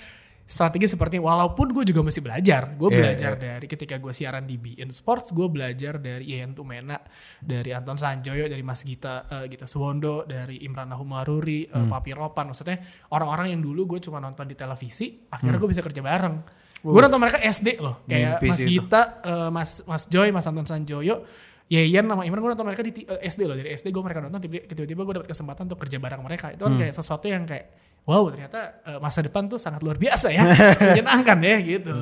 [0.47, 3.43] strategi seperti walaupun gue juga masih belajar gue Iya, belajar iya.
[3.53, 6.95] dari ketika gue siaran di BN Sports gue belajar dari Ian Tumena
[7.37, 11.89] dari Anton Sanjoyo dari Mas Gita eh, Gita Suwondo dari Imran Nahumaruri Hmm.
[11.89, 12.79] Papi Ropan maksudnya
[13.09, 15.61] orang-orang yang dulu gue cuma nonton di televisi akhirnya Hmm.
[15.61, 16.37] gue bisa kerja bareng
[16.79, 18.69] gue nonton mereka SD loh kayak Mimpi Mas itu.
[18.73, 21.27] Gita eh, Mas Mas Joy Mas Anton Sanjoyo
[21.67, 24.39] Yeyan sama Imran gue nonton mereka di eh, SD loh dari SD gue mereka nonton
[24.39, 26.79] tiba- tiba-tiba gue dapat kesempatan untuk kerja bareng mereka itu kan Hmm.
[26.79, 27.67] kayak sesuatu yang kayak
[28.07, 30.47] wow ternyata eh, masa depan tuh sangat luar biasa ya.
[30.95, 31.95] Menyenangkan ya gitu.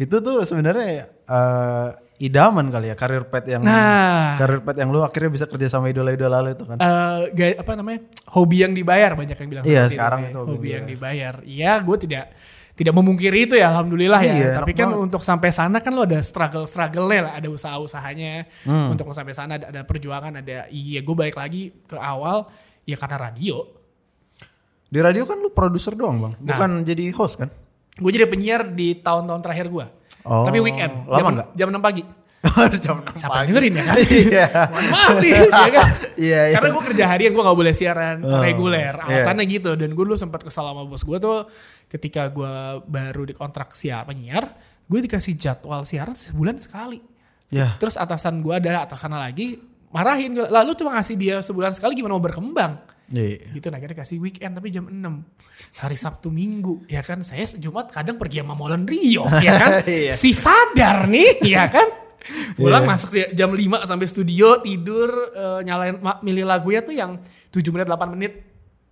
[0.00, 1.88] Itu tuh sebenarnya eh,
[2.20, 4.36] idaman kali ya karir pet yang nah.
[4.36, 6.76] karir pet yang lu akhirnya bisa kerja sama idola-idola lu itu kan.
[6.76, 8.00] eh, ga- apa namanya
[8.32, 10.32] hobi yang dibayar banyak yang bilang Iya, sekarang sih.
[10.32, 11.34] itu hobi hobi yang yang dibayar.
[11.44, 12.24] Iya gue tidak
[12.80, 15.04] tidak memungkiri itu ya alhamdulillah ya Iya, tapi enak kan banget.
[15.04, 18.88] untuk sampai sana kan lo ada struggle struggle-nya lah ada usaha-usahanya Hmm.
[18.90, 22.48] untuk lo sampai sana ada, ada perjuangan ada iya gue balik lagi ke awal
[22.82, 23.68] ya karena radio
[24.82, 26.46] Di radio kan lu produser doang bang, Nah.
[26.50, 27.52] bukan jadi host kan?
[27.92, 29.86] gue jadi penyiar di tahun-tahun terakhir gue
[30.20, 31.48] Oh, tapi weekend lama jam, nggak?
[31.54, 32.02] jam 6 pagi
[32.80, 33.52] Jam enam siapa pagi.
[33.52, 34.46] yang dengerin ya kan Iya.
[34.88, 36.54] Maaf nih ya kan Iya, iya.
[36.56, 39.04] karena gue kerja harian gue gak boleh siaran Oh, reguler iya.
[39.06, 41.44] alasannya gitu dan gue dulu sempat kesal sama bos gue tuh
[41.86, 47.00] ketika gue baru di kontrak siar penyiar gue dikasih jadwal siaran sebulan sekali
[47.50, 47.74] Ya.
[47.76, 49.58] terus atasan gue ada atasan lagi
[49.90, 52.78] marahin gue lalu cuma ngasih dia sebulan sekali gimana mau berkembang
[53.10, 53.50] Iya.
[53.50, 55.02] gitu nah akhirnya kasih weekend tapi jam 6
[55.76, 60.14] hari Sabtu Minggu ya kan saya Jumat kadang pergi sama Molan Rio ya kan Iya.
[60.14, 61.90] si sadar nih ya kan
[62.56, 62.90] pulang Iya.
[62.90, 67.16] masuk si- jam 5 sampai studio tidur eh, nyalain milih lagunya tuh yang
[67.48, 68.34] 7 menit 8 menit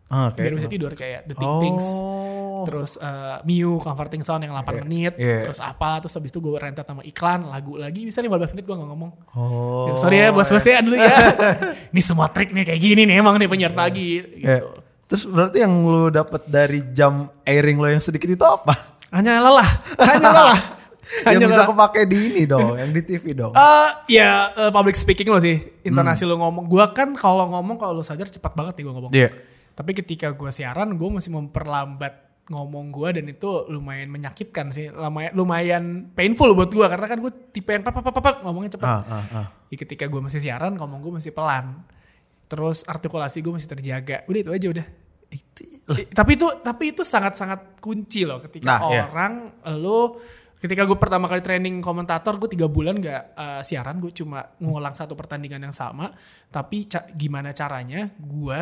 [0.09, 0.41] Ah, Oke.
[0.41, 1.61] biar bisa tidur kayak The Big Oh.
[1.61, 1.85] Things
[2.61, 5.45] terus eh, Mew comforting sound yang 8 menit Iya.
[5.45, 8.75] terus apa terus habis itu gue rentet sama iklan lagu lagi bisa 15 menit gue
[8.75, 9.87] gak ngomong Oh.
[9.87, 11.13] Ya, sorry ya bos-bos ya dulu ya
[11.93, 14.59] ini semua trik nih kayak gini nih emang nih penyiar pagi Ya.
[14.59, 18.77] gitu Terus berarti yang lu dapat dari jam airing lo yang sedikit itu apa?
[19.09, 19.65] hanya lelah
[19.99, 20.61] hanya lelah
[21.25, 23.53] yang hanya bisa lelah kepake di ini dong, yang di TV dong.
[23.53, 26.31] Eh, ya eh, public speaking lo sih intonasi Hmm.
[26.31, 29.31] lo ngomong gua kan kalau ngomong kalau lo sadar cepat banget nih gue ngomong Iya.
[29.73, 32.15] tapi ketika gue siaran gue masih memperlambat
[32.47, 37.33] ngomong gue dan itu lumayan menyakitkan sih lumayan lumayan painful buat gue karena kan gue
[37.49, 39.47] tipe yang pap pap pap, pap, ngomongnya cepat Ah, ah, ah.
[39.67, 41.85] Ya, ketika gue masih siaran ngomong gue masih pelan
[42.45, 44.87] terus artikulasi gue masih terjaga udah itu aja udah
[45.29, 49.03] itu eh, tapi itu tapi itu sangat sangat kunci loh ketika Nah, iya.
[49.07, 49.33] orang
[49.77, 50.17] lo
[50.59, 53.99] ketika gue pertama kali training komentator gue tiga bulan gak eh, siaran.
[53.99, 56.11] Gue cuma ngulang satu pertandingan yang sama.
[56.49, 58.59] Tapi ca- gimana caranya gue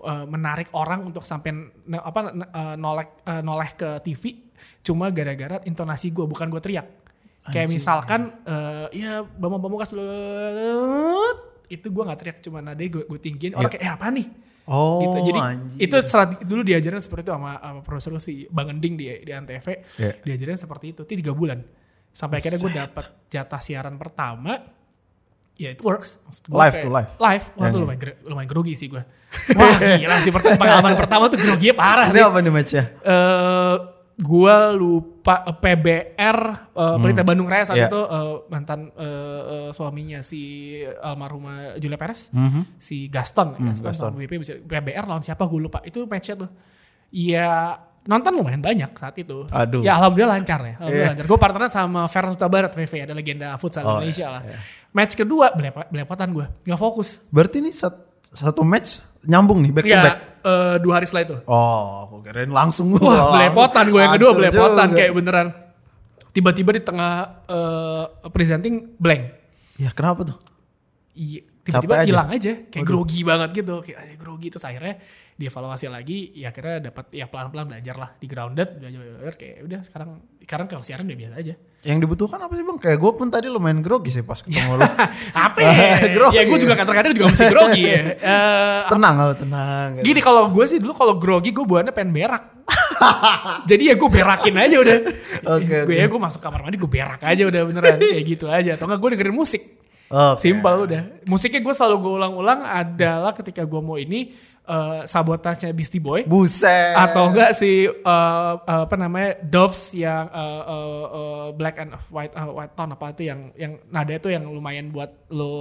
[0.00, 1.50] eh, menarik orang untuk sampai
[1.92, 4.24] apa ne- eh, noleh eh, noleh ke TV
[4.80, 6.86] cuma gara-gara intonasi gue bukan gue teriak.
[7.44, 9.92] Kayak misalkan eh ya Bambang Pamungkas
[11.66, 13.52] itu gue nggak teriak cuma nada gue gue tinggiin.
[13.52, 14.26] Orang kayak eh apa nih
[14.64, 15.18] Oh, gitu.
[15.28, 15.76] Jadi anjir.
[15.78, 19.60] itu serat- dulu diajarin seperti itu sama, sama profesor si Bang Ending di di Antv.
[19.94, 20.12] Iya.
[20.20, 21.00] Diajarin seperti itu.
[21.02, 21.60] Itu tiga bulan.
[22.08, 24.56] Sampai akhirnya gue dapat jatah siaran pertama.
[25.54, 26.24] Ya itu works.
[26.24, 27.10] Maksud Live kayak- to live.
[27.16, 27.44] Live.
[27.52, 29.02] Wah Yang- tuh lumayan, lumayan grogi sih gue.
[29.58, 32.24] Wah gila sih pengalaman pertama tuh groginya parah Ini sih.
[32.24, 32.84] apa nih matchnya?
[33.02, 33.76] Eh
[34.16, 36.38] gue lupa eh, PBR
[36.70, 37.88] eh, Pelita Bandung Raya saat Iya.
[37.88, 40.42] itu eh, mantan eh, eh, suaminya si
[40.84, 42.30] almarhumah Julia Perez
[42.76, 44.12] si Gaston Gaston, Gaston.
[44.14, 46.50] WP bisa- PBR lawan siapa gue lupa itu matchnya tuh
[47.10, 49.80] Iya nonton lumayan banyak saat itu Aduh.
[49.80, 51.10] ya alhamdulillah lancar ya alhamdulillah Iya.
[51.10, 54.58] lancar gue partneran sama Fernando Huta Barat VV ada legenda futsal Oh, Indonesia lah iya.
[54.90, 59.84] match kedua belepo- belepotan gue nggak fokus Berarti ini sat- satu match nyambung nih back
[59.84, 60.18] to ya back.
[60.42, 63.32] eh, dua hari setelah itu Oh, aku kirain langsung Wah, langsung.
[63.32, 64.98] belepotan gue yang kedua belepotan juga.
[64.98, 65.48] kayak beneran.
[66.30, 67.12] Tiba-tiba di tengah
[67.46, 69.22] eh, presenting blank.
[69.76, 70.38] Ya kenapa tuh?
[71.12, 72.04] Iya, tiba-tiba aja.
[72.04, 74.98] hilang aja, kayak grogi banget gitu, kayak "Aduh, grogi terus akhirnya
[75.34, 79.80] dievaluasi lagi, ya akhirnya dapat ya pelan-pelan belajar lah di grounded, belajar, belajar kayak udah
[79.82, 80.10] sekarang
[80.44, 81.54] sekarang kalau siaran udah biasa aja.
[81.84, 82.78] Yang dibutuhkan apa sih bang?
[82.80, 84.88] Kayak gue pun tadi lumayan grogi sih pas ketemu lo.
[85.44, 85.58] Apa?
[85.60, 85.72] ya?
[86.16, 86.36] Grogi.
[86.40, 88.00] ya gue juga kadang-kadang juga mesti grogi ya.
[88.24, 89.88] Eh, tenang lo tenang.
[90.00, 90.04] gitu.
[90.08, 92.64] Gini kalau gue sih dulu kalau grogi gue buahnya pengen berak.
[93.68, 94.98] Jadi ya gue berakin aja udah.
[95.60, 98.80] Oke, gue ya gue masuk kamar mandi gue berak aja udah beneran kayak gitu aja.
[98.80, 99.83] Atau enggak gue dengerin musik.
[100.10, 100.40] Oke.
[100.44, 101.02] Simpel udah.
[101.24, 104.32] Musiknya gue selalu gue ulang-ulang adalah ketika gue mau ini
[104.64, 106.24] eh sabotasnya Beastie Boy.
[106.24, 106.96] Buset.
[106.96, 112.48] Atau enggak si eh, apa namanya Doves yang eh, eh, eh, black and white eh,
[112.48, 115.52] white tone apa itu yang yang nada itu yang lumayan buat lo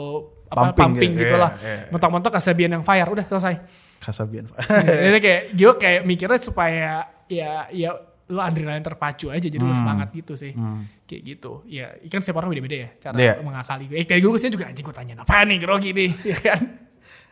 [0.48, 1.52] apa Pumping pumping, gitu, gitu, iya, lah.
[1.60, 1.90] iya.
[1.90, 3.56] Mentok-mentok Kasabian yang fire udah selesai.
[4.00, 4.46] Kasabian.
[5.10, 6.92] Jadi kayak gue kayak mikirnya supaya
[7.28, 7.92] ya ya
[8.34, 9.70] lo adrenalin terpacu aja jadi Hmm.
[9.70, 10.58] lo semangat gitu sih.
[11.06, 11.62] Kayak gitu.
[11.66, 13.34] Ya kan setiap orang beda-beda ya cara Iya.
[13.40, 13.96] mengakali gue.
[13.96, 16.62] Eh, kayak gue ke sini juga anjing gue tanya apa nih grogi nih ya kan.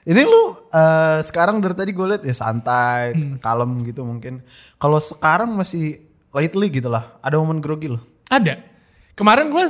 [0.01, 3.37] Ini lu eh, sekarang dari tadi gue liat ya santai, Hmm.
[3.37, 4.41] kalem gitu mungkin.
[4.75, 5.97] Kalau sekarang masih
[6.29, 7.17] lately gitu lah.
[7.19, 8.01] Ada momen grogi lo.
[8.27, 8.69] Ada.
[9.11, 9.61] Kemarin gue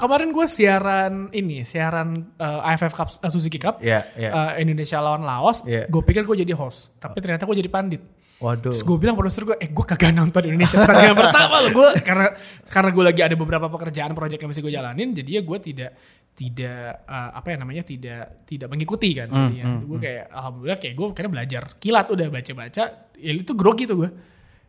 [0.00, 4.30] kemarin gue siaran ini siaran eh, AFF Cup eh, Suzuki Cup Iya, iya.
[4.32, 5.62] eh, Indonesia lawan Laos.
[5.62, 5.86] Iya.
[5.86, 8.02] Gue pikir gue jadi host, tapi ternyata gue jadi pandit.
[8.36, 8.68] Waduh.
[8.68, 12.28] Terus gue bilang produser gue, eh gue kagak nonton Indonesia pertandingan pertama loh gue karena
[12.68, 15.90] karena gue lagi ada beberapa pekerjaan proyek yang mesti gue jalanin, jadi ya gue tidak
[16.30, 19.28] tidak eh, apa ya namanya tidak tidak mengikuti kan.
[19.28, 19.64] Hmm, jadinya.
[19.80, 24.10] gue kayak alhamdulillah kayak gue karena belajar kilat udah baca-baca, ya itu grogi tuh gue.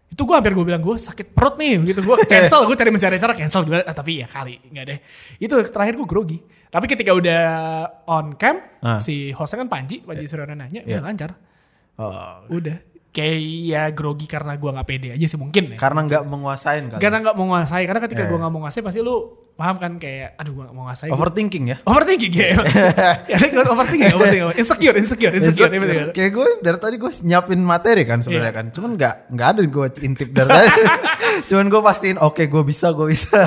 [0.07, 3.19] Itu gue hampir gue bilang gue sakit perut nih gitu gue cancel gue cari mencari
[3.19, 4.99] cara cancel gimana ah, tapi ya kali nggak deh
[5.37, 6.39] itu terakhir gue grogi
[6.71, 7.41] tapi ketika udah
[8.07, 9.03] on cam Ah.
[9.03, 11.03] si hostnya kan Panji Panji Suryono nanya Iya.
[11.03, 11.31] udah lancar
[11.97, 16.23] Oh, udah kayak ya grogi karena gua nggak pede aja sih mungkin ya karena nggak
[16.23, 16.99] menguasain kali.
[16.99, 18.29] karena nggak mau nguasai karena ketika Iya.
[18.29, 19.15] gua nggak mau nguasai pasti lu
[19.51, 21.77] paham kan kayak aduh gua nggak mau nguasai Gua- Overthinking ya.
[21.81, 22.45] overthinking ya
[23.25, 26.11] ya gua overthinking overthinking insecure insecure insecure, insecure.
[26.11, 28.53] Kayak gue dari tadi gue nyiapin materi kan sebenarnya Iya.
[28.53, 28.65] kan.
[28.69, 30.69] Cuman nggak nggak ada gue intip dari tadi.
[31.49, 33.41] Cuman gue pastiin oke gue bisa gue bisa.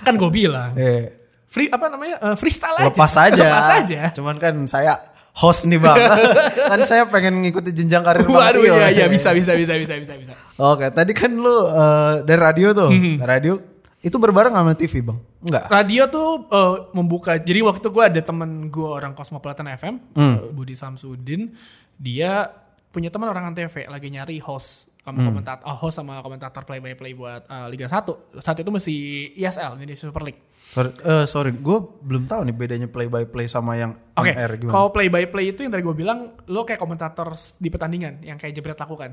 [0.00, 1.12] kan gue bilang Eh,
[1.44, 3.36] free apa namanya eh, freestyle aja lepas aja.
[3.44, 4.96] lepas aja Cuman kan saya
[5.34, 5.98] host nih bang.
[6.70, 8.70] kan saya pengen ngikuti jenjang karir Bang waduh Tio.
[8.72, 12.70] iya iya bisa bisa bisa bisa bisa bisa Oke, tadi kan lu eh, dari radio
[12.70, 13.18] tuh, Mhm.
[13.20, 13.58] radio
[13.98, 15.18] itu berbareng sama TV bang?
[15.42, 15.64] Enggak.
[15.66, 17.34] Radio tuh eh, membuka.
[17.34, 21.50] Jadi waktu itu gue ada temen gue orang Cosmopolitan FM, eh, Budi Samsudin.
[21.96, 22.46] Dia
[22.88, 25.28] punya teman orang antv lagi nyari host sama Hmm.
[25.28, 28.40] komentator, oh, host sama komentator play by play buat eh, Liga 1.
[28.40, 28.96] Saat itu masih
[29.34, 30.40] ISL, jadi Super League.
[30.56, 34.40] Sorry, eh, sorry gue belum tahu nih bedanya play by play sama yang Oke, on
[34.40, 34.72] air gimana.
[34.72, 38.40] kalau play by play itu yang tadi gue bilang, lo kayak komentator di pertandingan yang
[38.40, 39.12] kayak jebret lakukan.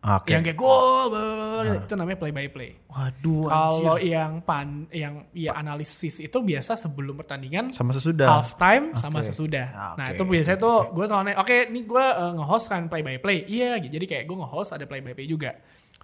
[0.00, 0.32] Oke.
[0.32, 2.72] Yang kayak gol, bla, itu namanya play by play.
[2.88, 8.24] Waduh, Kalau yang pan, yang ya analisis itu biasa sebelum pertandingan sama sesudah.
[8.24, 9.28] half time sama Oke.
[9.28, 9.66] sesudah.
[9.70, 13.20] Ah, Nah itu biasanya tuh gue soalnya oke nih gue uh, nge-host kan play by
[13.20, 13.44] play.
[13.44, 13.92] Iya gitu.
[13.92, 15.52] Jadi kayak gue nge-host ada play by play juga.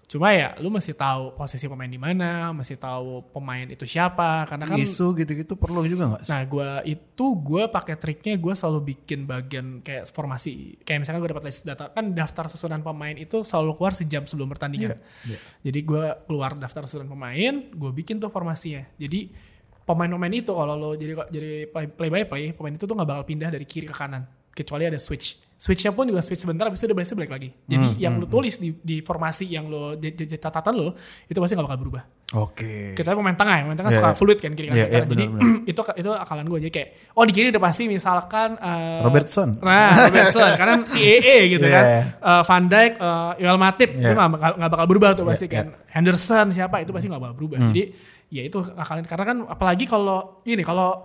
[0.06, 4.70] Cuma ya lu mesti tahu posisi pemain di mana, mesti tahu pemain itu siapa karena
[4.70, 6.30] kan Isu gitu-gitu perlu juga nggak?
[6.30, 10.78] Nah, gua itu gue pakai triknya gue selalu bikin bagian kayak formasi.
[10.86, 14.46] Kayak misalkan gue dapat list data kan daftar susunan pemain itu selalu keluar sejam sebelum
[14.46, 14.94] pertandingan.
[15.26, 18.86] Iya, Jadi gue keluar daftar susunan pemain, gue bikin tuh formasinya.
[18.94, 19.34] Jadi
[19.82, 23.24] pemain-pemain itu kalau lo jadi jadi play, play by play, pemain itu tuh nggak bakal
[23.26, 24.22] pindah dari kiri ke kanan
[24.54, 25.45] kecuali ada switch.
[25.56, 27.48] Switchnya pun juga switch sebentar, habis itu udah biasa balik lagi.
[27.64, 30.92] Jadi Hmm, yang lo tulis di, di formasi yang lo di, catatan lo
[31.24, 32.02] itu pasti nggak bakal berubah.
[32.36, 32.92] Oke.
[32.92, 34.18] Kita pemain tengah ya, pemain tengah Iya, suka iya.
[34.20, 34.76] fluid kan kiri kanan.
[34.76, 37.82] Iya, iya, Jadi benar, itu itu akalan gue jadi kayak oh di kiri udah pasti
[37.88, 39.48] misalkan eh, Robertson.
[39.58, 41.84] Nah, Robertson karena IEE gitu Iya, kan.
[42.20, 44.28] Eh, Van Dijk, uh, Joel Matip itu Iya.
[44.28, 45.66] nggak bakal, berubah tuh pasti Iya, kan.
[45.88, 47.58] Henderson siapa itu pasti nggak bakal berubah.
[47.64, 47.72] Hmm.
[47.72, 47.82] Jadi
[48.28, 51.00] ya itu akalin karena kan apalagi kalau ini kalau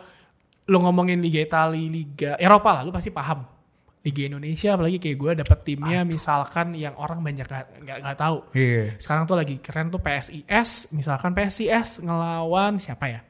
[0.67, 3.47] lu ngomongin Liga Italia, Liga Eropa lah, lu pasti paham.
[4.01, 8.41] Liga Indonesia apalagi kayak gue dapet timnya misalkan yang orang banyak nggak nggak tahu.
[8.51, 8.97] Iya.
[8.97, 13.21] Sekarang tuh lagi keren tuh PSIS, misalkan PSIS ngelawan siapa ya?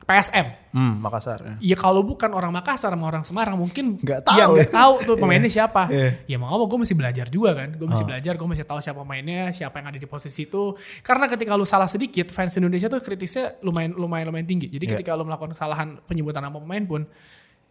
[0.00, 0.46] PSM.
[0.74, 1.38] Hmm, Makassar.
[1.38, 1.54] ya.
[1.60, 4.74] Ya kalau bukan orang Makassar sama orang Semarang mungkin Nggak ya tahu nggak ya.
[4.74, 5.86] tahu tuh pemainnya siapa.
[5.86, 6.10] Iya.
[6.26, 7.68] Ya mau apa gue mesti belajar juga kan.
[7.76, 7.90] Gue Oh.
[7.92, 10.74] mesti belajar, gue mesti tahu siapa pemainnya, siapa yang ada di posisi itu.
[11.04, 14.66] Karena ketika lu salah sedikit, fans Indonesia tuh kritisnya lumayan lumayan lumayan tinggi.
[14.66, 14.92] Jadi Iya.
[14.98, 17.04] ketika lu melakukan kesalahan penyebutan nama pemain pun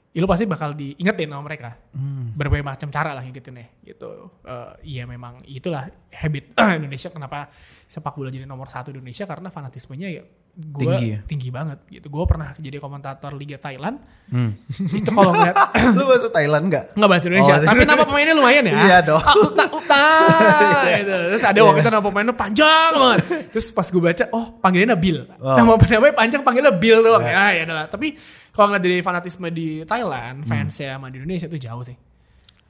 [0.10, 1.78] ya lu pasti bakal diingetin sama mereka.
[1.94, 2.34] Hmm.
[2.34, 4.34] Berbagai macam cara lah ngingetinnya gitu.
[4.42, 7.50] Eh, Iya memang itulah habit Indonesia kenapa
[7.86, 10.24] sepak bola jadi nomor satu di Indonesia karena fanatismenya ya
[10.60, 11.20] gue Tinggi ya?
[11.24, 12.12] tinggi banget gitu.
[12.12, 13.96] Gue pernah jadi komentator Liga Thailand.
[14.28, 14.60] Hmm.
[15.00, 15.56] itu kalau ngeliat
[15.98, 16.86] Lu bahasa Thailand nggak?
[17.00, 18.74] nggak bahasa Indonesia, Oh, tapi nama pemainnya lumayan ya.
[18.76, 19.24] Iya dong.
[19.24, 20.06] Ah, uta, uta,
[21.00, 21.16] gitu.
[21.32, 23.20] Terus ada waktu itu nama pemainnya panjang banget.
[23.56, 25.20] Terus pas gue baca, oh panggilannya Bill.
[25.40, 25.56] Oh.
[25.56, 27.24] Nama namanya panjang panggilnya Bill doang.
[27.24, 27.86] Ya ya adalah.
[27.88, 28.20] Tapi
[28.52, 31.96] kalau ngeliat dari fanatisme di Thailand, fansnya sama di Indonesia itu jauh sih.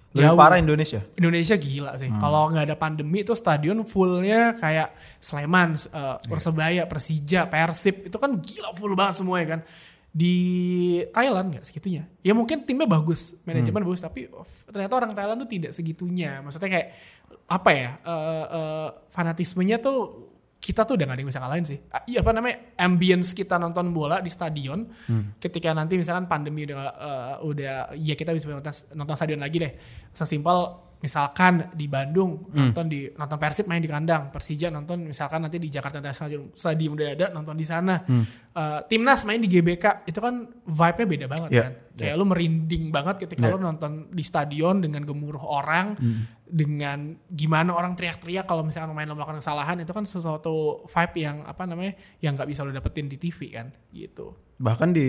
[0.10, 0.40] Lebih Jauh.
[0.42, 1.02] parah Indonesia.
[1.22, 2.10] Indonesia gila sih.
[2.10, 8.34] Kalau nggak ada pandemi itu stadion fullnya kayak Sleman, eh, Persebaya, Persija, Persib itu kan
[8.42, 9.62] gila full banget semua ya kan.
[10.10, 10.36] Di
[11.14, 12.10] Thailand nggak segitunya.
[12.26, 16.42] Ya mungkin timnya bagus, manajemen bagus, tapi oh, ternyata orang Thailand tuh tidak segitunya.
[16.42, 16.88] Maksudnya kayak
[17.46, 17.90] apa ya?
[18.02, 20.29] eh, eh, fanatismenya tuh
[20.60, 21.80] kita tuh udah gak ada yang bisa ngalahin sih.
[21.88, 22.58] Ah, Iya apa namanya?
[22.78, 24.84] Ambience kita nonton bola di stadion.
[25.40, 29.72] Ketika nanti misalkan pandemi udah eh, udah ya kita bisa nonton, nonton stadion lagi deh.
[30.12, 30.58] Sesimpel
[31.00, 35.72] misalkan di Bandung nonton di nonton Persib main di kandang, Persija nonton misalkan nanti di
[35.72, 38.04] Jakarta International Stadium udah ada nonton di sana.
[38.52, 41.74] Eh, Timnas main di GBK itu kan vibe-nya beda banget Iya, kan.
[41.96, 43.56] Kayak lu merinding banget ketika Iya.
[43.56, 45.96] lu nonton di stadion dengan gemuruh orang,
[46.50, 51.46] dengan gimana orang teriak-teriak kalau misalkan main lo melakukan kesalahan itu kan sesuatu vibe yang
[51.46, 54.34] apa namanya yang nggak bisa lo dapetin di TV kan gitu.
[54.60, 55.08] Bahkan di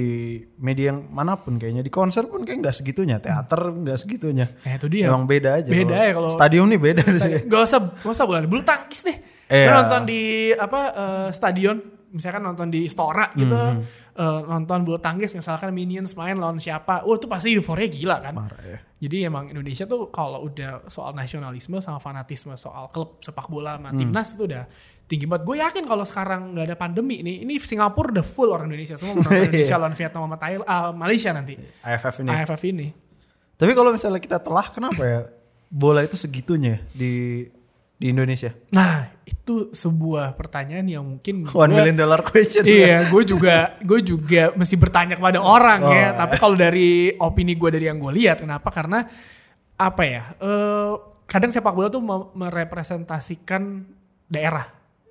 [0.62, 4.46] media yang mana pun kayaknya di konser pun kayak nggak segitunya, teater nggak segitunya.
[4.46, 5.10] Nah itu dia.
[5.10, 5.66] Emang beda aja.
[5.66, 7.32] Beda ya kalau- stadion nih beda sih.
[7.50, 9.18] Gak usah, gak usah bola bulu tangkis deh.
[9.50, 13.80] Lu nonton di apa eh, stadion, misalkan nonton di Stora gitu, Hmm,
[14.14, 18.34] eh, nonton bulu tangkis misalkan Minions main lawan siapa, oh itu pasti euforia gila kan.
[18.34, 18.78] Marah ya.
[19.00, 23.88] Jadi emang Indonesia tuh kalau udah soal nasionalisme sama fanatisme soal klub sepak bola Hmm.
[23.88, 24.64] sama timnas itu udah
[25.06, 25.42] tinggi banget.
[25.42, 29.16] Gue yakin kalau sekarang nggak ada pandemi nih, ini Singapura udah full orang Indonesia semua
[29.16, 31.54] mau nonton Indonesia lawan Vietnam sama Thailand, ah, Malaysia nanti.
[31.80, 32.28] AFF ini.
[32.30, 32.86] AFF ini.
[33.56, 35.20] Tapi kalau misalnya kita telah kenapa ya
[35.66, 37.44] bola itu segitunya di
[38.00, 38.48] di Indonesia?
[38.70, 42.64] Nah itu sebuah pertanyaan yang mungkin One gua- million dollar question.
[42.64, 46.16] Iya, gue juga gue juga mesti bertanya kepada orang Oh, ya.
[46.16, 48.72] Tapi kalau dari opini gue dari yang gue lihat, kenapa?
[48.72, 49.04] Karena
[49.76, 50.22] apa ya?
[50.34, 50.92] eh,
[51.24, 52.00] kadang sepak bola tuh
[52.34, 53.84] merepresentasikan
[54.26, 54.66] daerah.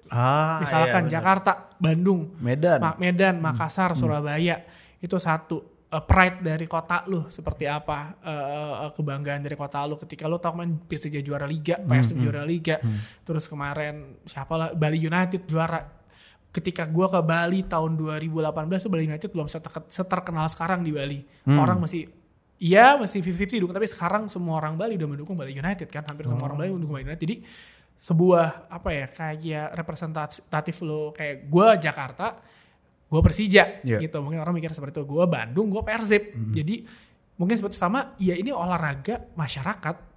[0.10, 1.12] Ah, Misalkan iya.
[1.16, 2.82] Jakarta, Bandung, Medan.
[2.82, 4.66] Ma- Medan, Makassar, Surabaya
[4.98, 9.98] itu satu Eh, pride dari kota lu seperti apa Eh, eh, kebanggaan dari kota lu
[9.98, 12.78] ketika lu tahu main Persija juara liga, Persib juara liga,
[13.26, 15.82] terus kemarin siapa lah Bali United juara.
[16.50, 21.20] Ketika gua ke Bali tahun 2018 tuh Bali United belum seter- seterkenal sekarang di Bali.
[21.58, 22.06] Orang masih
[22.60, 26.28] Iya masih 50-50 dukung tapi sekarang semua orang Bali udah mendukung Bali United kan hampir
[26.28, 27.24] semua orang Bali mendukung Bali United.
[27.24, 27.36] Jadi
[27.98, 32.36] sebuah apa ya kayak representatif lo kayak gue Jakarta
[33.10, 33.98] gue Persija Iya.
[34.00, 34.22] gitu.
[34.22, 35.10] Mungkin orang mikir seperti itu.
[35.10, 36.86] Gue Bandung gue Persib jadi
[37.36, 40.08] mungkin seperti sama ya ini olahraga masyarakat.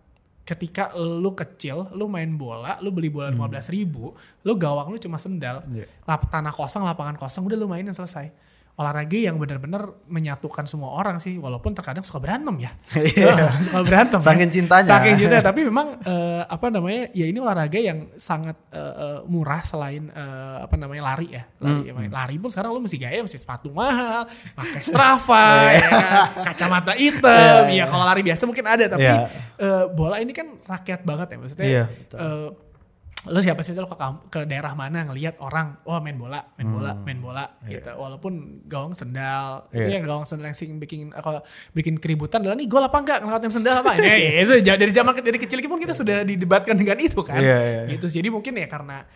[0.42, 4.11] Ketika lu kecil lu main bola lu beli bola 15.000 ribu
[4.42, 5.62] lu gawang lu cuma sendal.
[6.02, 11.16] Lap, tanah kosong lapangan kosong udah lu mainin selesai olahraga yang benar-benar menyatukan semua orang
[11.16, 13.52] sih walaupun terkadang suka berantem ya Iya.
[13.61, 14.24] suka berantem ya.
[14.24, 14.88] Saking cintanya.
[14.88, 20.08] saking cintanya tapi memang eh, apa namanya ya ini olahraga yang sangat eh, murah selain
[20.08, 23.68] eh, apa namanya lari ya lari, Hmm, lari pun sekarang lu mesti gaya mesti sepatu
[23.70, 26.02] mahal pakai Strava ya kan?
[26.42, 29.28] kacamata hitam Iya, ya kalau lari biasa mungkin ada tapi Iya.
[29.58, 32.18] eh, bola ini kan rakyat banget ya maksudnya Iya, betul.
[32.18, 32.48] eh,
[33.24, 33.94] lo siapa sih lo ke,
[34.28, 38.32] ke daerah mana ngelihat orang oh main bola main bola main bola gitu walaupun
[38.66, 39.85] gawang sendal itu Hmm.
[39.85, 39.94] Iya.
[39.94, 41.38] yang gawang sendal yang sing bikin kalau
[41.70, 45.12] bikin keributan adalah nih gol apa enggak ngeliatin sendal apa ya, ya, itu dari zaman
[45.16, 47.82] dari kecil pun kita sudah didebatkan dengan itu kan Iya, iya.
[47.90, 49.06] gitu jadi mungkin ya karena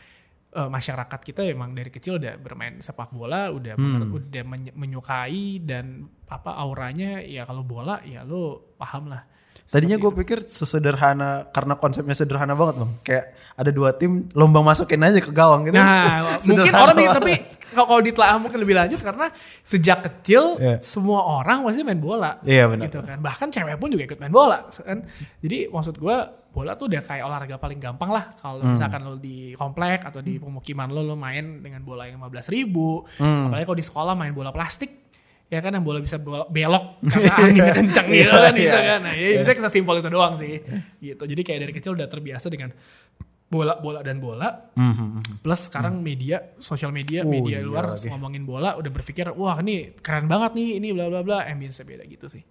[0.52, 4.08] eh, masyarakat kita emang dari kecil udah bermain sepak bola, udah Hmm.
[4.08, 4.42] udah
[4.72, 9.26] menyukai dan apa auranya ya kalau bola ya lo paham lah.
[9.66, 12.92] Tadinya gue pikir sesederhana karena konsepnya sederhana banget bang.
[13.02, 15.74] Kayak ada dua tim lomba masukin aja ke gawang gitu.
[15.74, 17.34] Nah, mungkin orang mikir, tapi
[17.74, 19.26] kalau ditelaah mungkin lebih lanjut karena
[19.60, 20.78] sejak kecil Iya.
[20.80, 22.38] semua orang pasti main bola.
[22.46, 22.86] Iya, benar.
[22.86, 23.18] Gitu kan.
[23.18, 25.02] Bahkan cewek pun juga ikut main bola kan.
[25.42, 26.16] Jadi maksud gua
[26.48, 28.72] bola tuh udah kayak olahraga paling gampang lah kalau Hmm.
[28.72, 33.04] misalkan lo di komplek atau di pemukiman lo lo main dengan bola yang 15 ribu.
[33.20, 33.50] Hmm.
[33.50, 35.05] Apalagi kalau di sekolah main bola plastik
[35.46, 36.50] ya kan yang bola bisa belok
[37.06, 38.88] karena anginnya kencang gitu kan Iya, bisa iya.
[38.88, 40.58] kan nah, ya bisa sesimpel itu doang sih
[40.98, 42.74] gitu jadi kayak dari kecil udah terbiasa dengan
[43.46, 44.74] bola bola dan bola
[45.38, 48.10] plus sekarang media sosial media Hmm, Oh, media iya luar lagi.
[48.10, 52.02] ngomongin bola udah berpikir wah ini keren banget nih ini bla bla bla ambience beda
[52.04, 52.42] gitu sih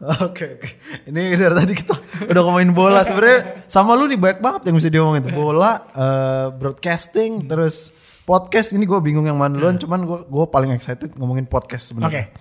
[0.00, 0.68] Oke oke.
[1.04, 1.92] Ini dari tadi kita
[2.24, 5.28] udah ngomongin bola sebenarnya sama lu nih banyak banget yang bisa diomongin.
[5.28, 7.92] Bola, eh, broadcasting, terus
[8.24, 8.72] podcast.
[8.72, 9.76] Ini gue bingung yang mana duluan.
[9.76, 12.32] Cuman gue gue paling excited ngomongin podcast sebenarnya.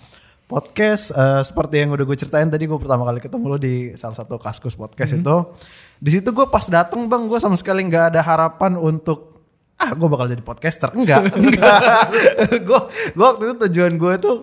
[0.43, 4.15] Podcast eh, seperti yang udah gue ceritain tadi gue pertama kali ketemu lo di salah
[4.15, 5.37] satu kaskus podcast itu.
[5.99, 9.33] Di situ gue pas dateng bang gue sama sekali nggak ada harapan untuk
[9.79, 11.81] ah gue bakal jadi podcaster enggak enggak
[12.67, 12.79] gue
[13.17, 14.35] gue waktu itu tujuan gue tuh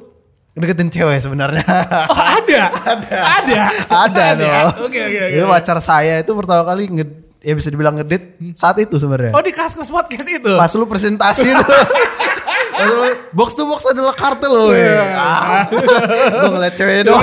[0.53, 1.65] deketin cewek sebenarnya
[2.11, 4.91] oh ada ada ada ada dong.
[4.91, 7.07] oke oke oke Jadi pacar saya itu pertama kali nge
[7.41, 8.23] ya bisa dibilang ngedit
[8.53, 9.33] saat itu sebenarnya.
[9.33, 11.69] oh di kaskus podcast itu Pas lu presentasi tuh.
[12.71, 14.71] Pas lu, box to box adalah kartel loh.
[14.71, 15.01] Iya.
[15.13, 15.65] Ah.
[15.69, 17.21] Gue ngeliat cewek doang.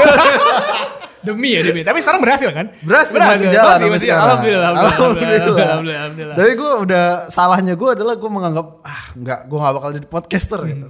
[1.18, 5.36] demi ya demi tapi sekarang berhasil kan Berhasil, masih jalan masih, masih, alhamdulillah alhamdulillah Alhamdulillah.
[5.36, 6.36] alhamdulillah, alhamdulillah, alhamdulillah.
[6.38, 10.60] Tapi gue udah salahnya gue adalah gue menganggap ah nggak gue nggak bakal jadi podcaster
[10.62, 10.72] Hmm.
[10.72, 10.88] gitu.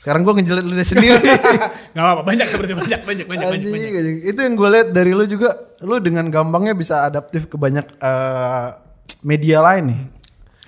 [0.00, 1.12] Sekarang gue ngejelit lu sendiri.
[1.92, 3.92] Gak apa-apa, banyak seperti banyak, banyak, banyak, banyak, Anjing, banyak.
[4.00, 4.18] anjing.
[4.32, 5.52] Itu yang gue lihat dari lu juga,
[5.84, 8.68] lu dengan gampangnya bisa adaptif ke banyak eh,
[9.28, 10.00] media lain nih.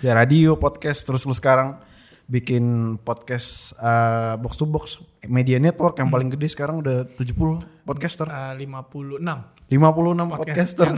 [0.04, 1.80] Ya radio, podcast, terus lu sekarang
[2.28, 8.28] bikin podcast eh, box to box media network yang paling gede sekarang udah 70 podcaster.
[8.28, 9.16] Eh, 56.
[9.72, 10.88] 56 Podcast podcaster.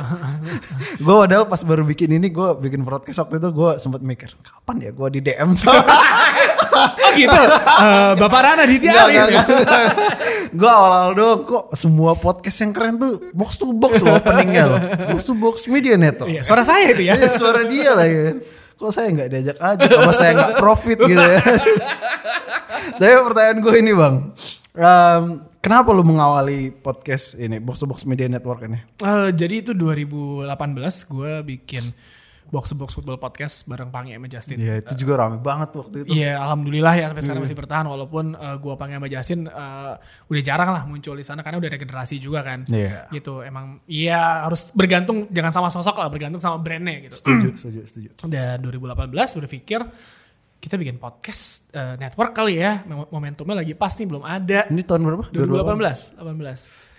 [1.07, 4.77] gue padahal pas baru bikin ini gue bikin podcast waktu itu gue sempat mikir kapan
[4.83, 5.87] ya gue di DM sama
[6.75, 7.41] Oh gitu.
[7.75, 9.07] Eh, Bapak Rana di enggak,
[10.51, 14.81] gue awal-awal doang kok semua podcast yang keren tuh box to box loh openingnya loh.
[15.15, 16.31] Box to box media network.
[16.31, 17.15] Iya, suara saya itu ya.
[17.19, 18.39] Iya, suara dia lah ya.
[18.75, 19.85] Kok saya nggak diajak aja?
[19.87, 21.39] Apa saya nggak profit gitu ya?
[22.99, 24.15] Tapi pertanyaan gue ini bang,
[24.75, 25.23] Em,
[25.63, 28.83] kenapa lu mengawali podcast ini box to box media network ini?
[28.99, 30.51] Eh, jadi itu 2018
[31.07, 31.95] gue bikin
[32.49, 34.57] box to box football podcast bareng Pange sama Justin.
[34.59, 36.13] Iya itu juga rame banget waktu itu.
[36.13, 39.95] Iya, alhamdulillah ya sampai sekarang masih bertahan walaupun eh, gua Pange sama Justin eh,
[40.29, 42.63] udah jarang lah muncul di sana karena udah ada generasi juga kan.
[42.67, 43.09] Iya.
[43.11, 43.43] Gitu.
[43.43, 47.17] Emang iya harus bergantung jangan sama sosok lah, bergantung sama brandnya gitu.
[47.19, 48.09] Setuju, setuju, setuju.
[48.27, 49.81] Dan 2018 berpikir
[50.59, 52.81] kita bikin podcast eh, network kali ya.
[52.87, 54.65] Mom- Momentumnya lagi pas nih belum ada.
[54.71, 55.25] Ini tahun berapa?
[55.29, 56.94] 2018, 18.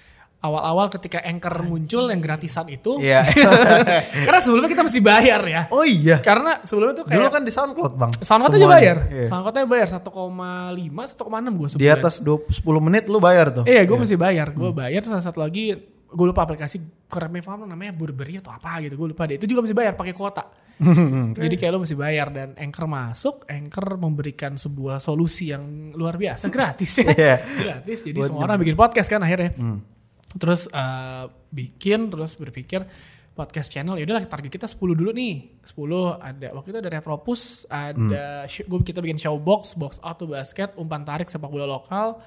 [0.46, 3.02] Awal-awal ketika Anchor muncul yang gratisan itu.
[3.02, 3.26] Iya.
[4.30, 5.62] karena sebelumnya kita mesti bayar ya.
[5.74, 6.22] oh iya.
[6.22, 8.12] Karena sebelumnya tuh kayak Dulu kan di SoundCloud bang.
[8.22, 8.98] SoundCloud aja bayar.
[9.10, 9.26] Iya.
[9.26, 11.82] SoundCloud aja bayar 1,5, 1,6 gue sebulan.
[11.82, 13.66] Di atas 20, 10 menit lu bayar tuh.
[13.66, 14.48] Iya, gue mesti bayar.
[14.54, 14.78] Gue Hmm.
[14.78, 15.74] bayar terus satu lagi
[16.06, 16.80] gue lupa aplikasi
[17.12, 18.94] kurang paham namanya Burberry atau apa gitu.
[18.96, 19.42] Gue lupa deh.
[19.42, 20.46] Itu juga mesti bayar pakai kuota.
[21.40, 26.52] Jadi kayak lo mesti bayar dan Anchor masuk, Anchor memberikan sebuah solusi yang luar biasa
[26.52, 27.08] gratis ya.
[27.16, 27.36] Iya.
[27.42, 28.00] gratis.
[28.12, 29.56] Jadi Buat semua orang bikin podcast kan akhirnya.
[30.36, 32.84] Terus eh, bikin terus berpikir
[33.36, 35.60] podcast channel ya udahlah target kita 10 dulu nih.
[35.64, 35.76] 10
[36.24, 41.04] ada waktu itu ada Retropus, ada gue kita bikin showbox, box out to basket, umpan
[41.04, 42.24] tarik sepak bola lokal.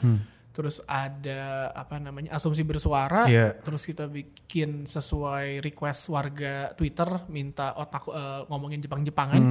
[0.52, 3.24] Terus ada apa namanya asumsi bersuara.
[3.24, 3.56] Iya.
[3.62, 9.42] Terus kita bikin sesuai request warga Twitter minta otak eh, ngomongin Jepang-Jepangan.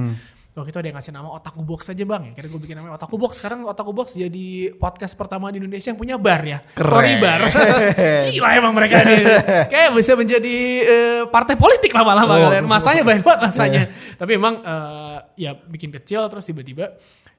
[0.48, 2.32] Waktu itu ada yang ngasih nama Otaku Box aja bang ya.
[2.34, 3.38] Kira gue bikin namanya Otaku Box.
[3.38, 6.58] Sekarang Otaku Box jadi podcast pertama di Indonesia yang punya bar ya.
[6.74, 6.88] Keren.
[6.90, 7.40] Tori bar.
[8.26, 9.22] Gila emang mereka nih.
[9.70, 12.40] Kayak bisa menjadi eh, partai politik lama-lama Oh.
[12.50, 12.64] kalian.
[12.64, 13.82] Masanya banyak banget masanya.
[14.20, 16.96] Tapi emang eh, ya bikin kecil terus tiba-tiba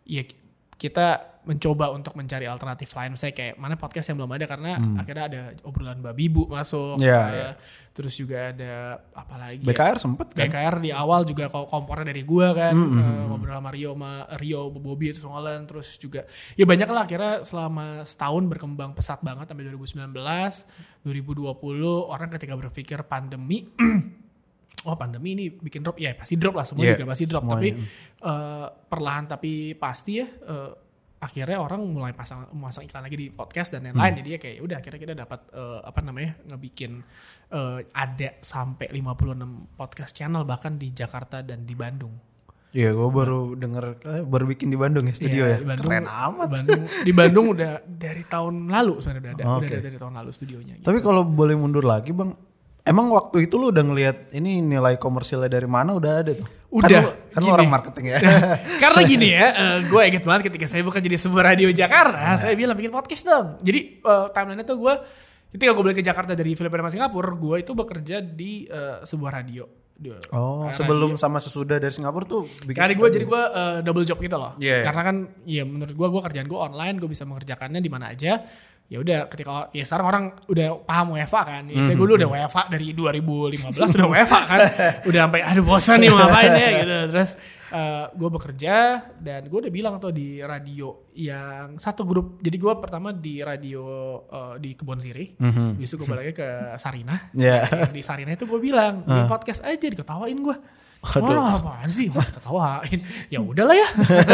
[0.08, 0.24] ya
[0.80, 3.13] kita mencoba untuk mencari alternatif lain.
[3.13, 6.99] Saya kayak mana podcast yang belum ada karena akhirnya ada obrolan babi bu masuk.
[6.99, 7.25] Iya, ya.
[7.32, 7.49] iya.
[7.89, 8.73] Terus juga ada
[9.12, 9.60] apa lagi?
[9.60, 9.67] ya?
[9.67, 10.45] BKR sempet kan?
[10.45, 14.62] BKR di awal juga ko- kompornya dari gua kan Eh, ngobrol sama Rio sama Rio
[14.69, 16.23] Bobby itu Ngolan terus juga
[16.54, 20.15] ya banyak lah akhirnya selama setahun berkembang pesat banget sampai 2019
[21.04, 21.45] 2020
[22.06, 23.67] orang ketika berpikir pandemi
[24.88, 27.60] oh pandemi ini bikin drop ya pasti drop lah semua Iya, juga pasti drop semuanya.
[27.60, 27.69] tapi
[28.22, 30.72] eh, perlahan tapi pasti ya eh,
[31.20, 34.20] akhirnya orang mulai pasang memasang iklan lagi di podcast dan lain-lain Hmm.
[34.20, 37.03] jadi ya kayak udah akhirnya kita dapat eh, apa namanya ngebikin
[37.49, 39.36] eh, ada sampai 56
[39.76, 42.15] podcast channel bahkan di Jakarta dan di Bandung
[42.70, 45.57] Iya, gue baru denger eh, baru bikin di Bandung ya studio Iya, ya.
[45.57, 46.47] di Bandung, Keren amat.
[46.53, 49.74] Bandung, di Bandung udah dari tahun lalu sebenarnya udah ada, Oh, udah oke.
[49.74, 50.74] ada dari tahun lalu studionya.
[50.78, 50.86] gitu.
[50.86, 52.38] Tapi kalau boleh mundur lagi, Bang,
[52.80, 56.45] emang waktu itu lu udah ngelihat ini nilai komersilnya dari mana udah ada tuh?
[56.70, 58.17] Udah, Kan kan orang marketing ya.
[58.84, 59.45] Karena gini ya,
[59.91, 63.47] gue inget banget ketika saya bukan jadi sebuah radio Jakarta, saya bilang bikin podcast dong.
[63.65, 64.93] Jadi eh, timeline itu gue,
[65.57, 69.32] ketika gue balik ke Jakarta dari Filipina sama Singapura, gue itu bekerja di eh, sebuah
[69.41, 69.65] radio.
[69.99, 73.78] Di- oh, eh, sebelum sama sesudah dari Singapura tuh bikin Karena gue jadi gue eh,
[73.82, 74.53] double job gitu loh.
[74.61, 74.86] Iya, iya.
[74.86, 75.15] Karena kan
[75.49, 78.45] ya menurut gue gue kerjaan gue online, gue bisa mengerjakannya di mana aja.
[78.89, 81.63] Ya udah ketika ya sekarang orang udah paham WFA kan.
[81.69, 84.59] Ya, saya gue dulu udah WFA dari 2015 udah WFA kan.
[85.09, 86.97] udah sampai aduh bosan nih ngapain ya gitu.
[87.13, 87.31] Terus
[88.17, 88.75] gue bekerja
[89.21, 92.41] dan gue udah bilang tuh di radio yang satu grup.
[92.41, 93.85] Jadi gue pertama di radio
[94.25, 95.37] eh, di Kebon Siri.
[95.77, 96.49] Bisa gue balik ke
[96.81, 97.29] Sarina.
[97.37, 97.69] Iya.
[97.85, 100.57] Yang di Sarina itu gue bilang, "Bikin podcast aja diketawain gue.
[101.00, 102.12] Oh lo apaan sih?
[102.12, 103.00] Wah, ketawain.
[103.32, 103.88] Ya udahlah ya.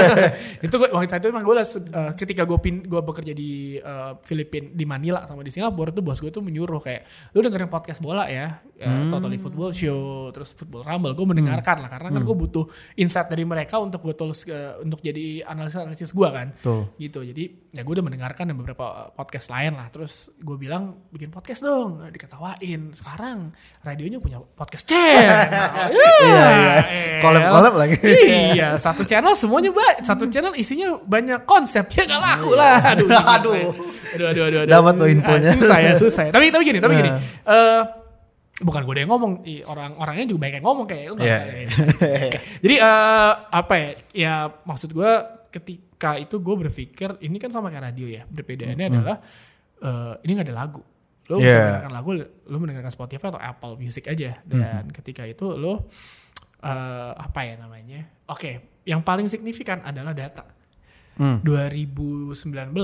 [0.65, 4.11] itu gue waktu itu emang gue lah, eh, ketika gue pin gue bekerja di eh,
[4.25, 7.05] Filipina di Manila sama di Singapura tuh bos gue tuh menyuruh kayak
[7.37, 11.13] lu dengerin podcast bola ya, eh, Totally Football Show, terus Football Rumble.
[11.13, 12.65] Gue mendengarkan lah karena kan gue butuh
[12.97, 16.49] insight dari mereka untuk gue tulis ke- untuk jadi analisis-analisis gue kan.
[16.65, 16.97] Tuh.
[16.97, 17.21] Gitu.
[17.21, 19.93] Jadi ya gue udah mendengarkan dan beberapa podcast lain lah.
[19.93, 22.89] Terus gue bilang bikin podcast dong, diketawain.
[22.97, 23.53] Sekarang
[23.85, 25.45] radionya punya podcast channel.
[26.15, 26.75] Iya, iya.
[27.19, 27.97] Collab-collab lagi.
[28.53, 30.03] Iya, satu channel semuanya baik.
[30.03, 31.87] Satu channel isinya banyak konsep.
[31.91, 32.77] Ya gak laku lah.
[32.93, 33.21] Aduh, Iya.
[33.39, 33.53] Aduh.
[34.13, 34.71] aduh, aduh, aduh, aduh.
[34.71, 35.49] Dapat tuh infonya.
[35.49, 36.23] Ah, susah ya, susah.
[36.29, 36.31] ya.
[36.31, 37.09] Tapi tapi gini, tapi gini.
[37.09, 37.19] Nah.
[37.45, 37.81] Eh
[38.55, 41.39] bukan gue yang ngomong, orang-orangnya juga banyak yang ngomong kayak lu Iya.
[41.43, 41.67] kayak.
[42.63, 43.89] Jadi eh apa ya?
[44.13, 44.33] Ya
[44.63, 45.11] maksud gue
[45.51, 48.23] ketika itu gue berpikir ini kan sama kayak radio ya.
[48.23, 49.17] Perbedaannya adalah
[49.81, 50.81] eh ini nggak ada lagu.
[51.25, 51.57] Lo bisa Iya.
[51.57, 54.39] mendengarkan lagu, lo mendengarkan Spotify atau Apple Music aja.
[54.45, 55.89] Dan ketika itu lo
[56.65, 58.01] eh apa ya namanya?
[58.25, 60.41] Oke, yang paling signifikan adalah data.
[61.15, 61.39] Hmm.
[61.47, 62.75] 2019,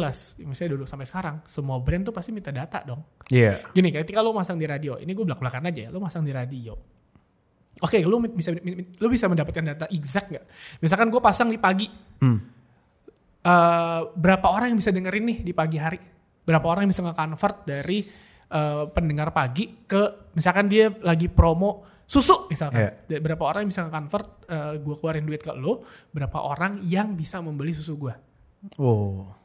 [0.47, 3.03] misalnya dulu sampai sekarang, semua brand tuh pasti minta data dong.
[3.27, 3.59] Iya.
[3.75, 6.71] Gini, ketika lo masang di radio, ini gue belak-belakan aja ya, lo masang di radio.
[7.81, 8.55] Oke, lo bisa
[9.03, 10.45] lo bisa mendapatkan data exact nggak?
[10.79, 11.91] Misalkan gue pasang di pagi,
[12.23, 12.39] Hmm.
[13.43, 15.99] eh, berapa orang yang bisa dengerin nih di pagi hari?
[16.47, 17.99] Berapa orang yang bisa nge-convert dari
[18.51, 22.91] eh, pendengar pagi ke misalkan dia lagi promo susu misalkan.
[23.01, 27.15] Da- Berapa orang yang bisa nge-convert eh, gue keluarin duit ke lo, berapa orang yang
[27.15, 28.13] bisa membeli susu gue?
[28.75, 29.39] Wow.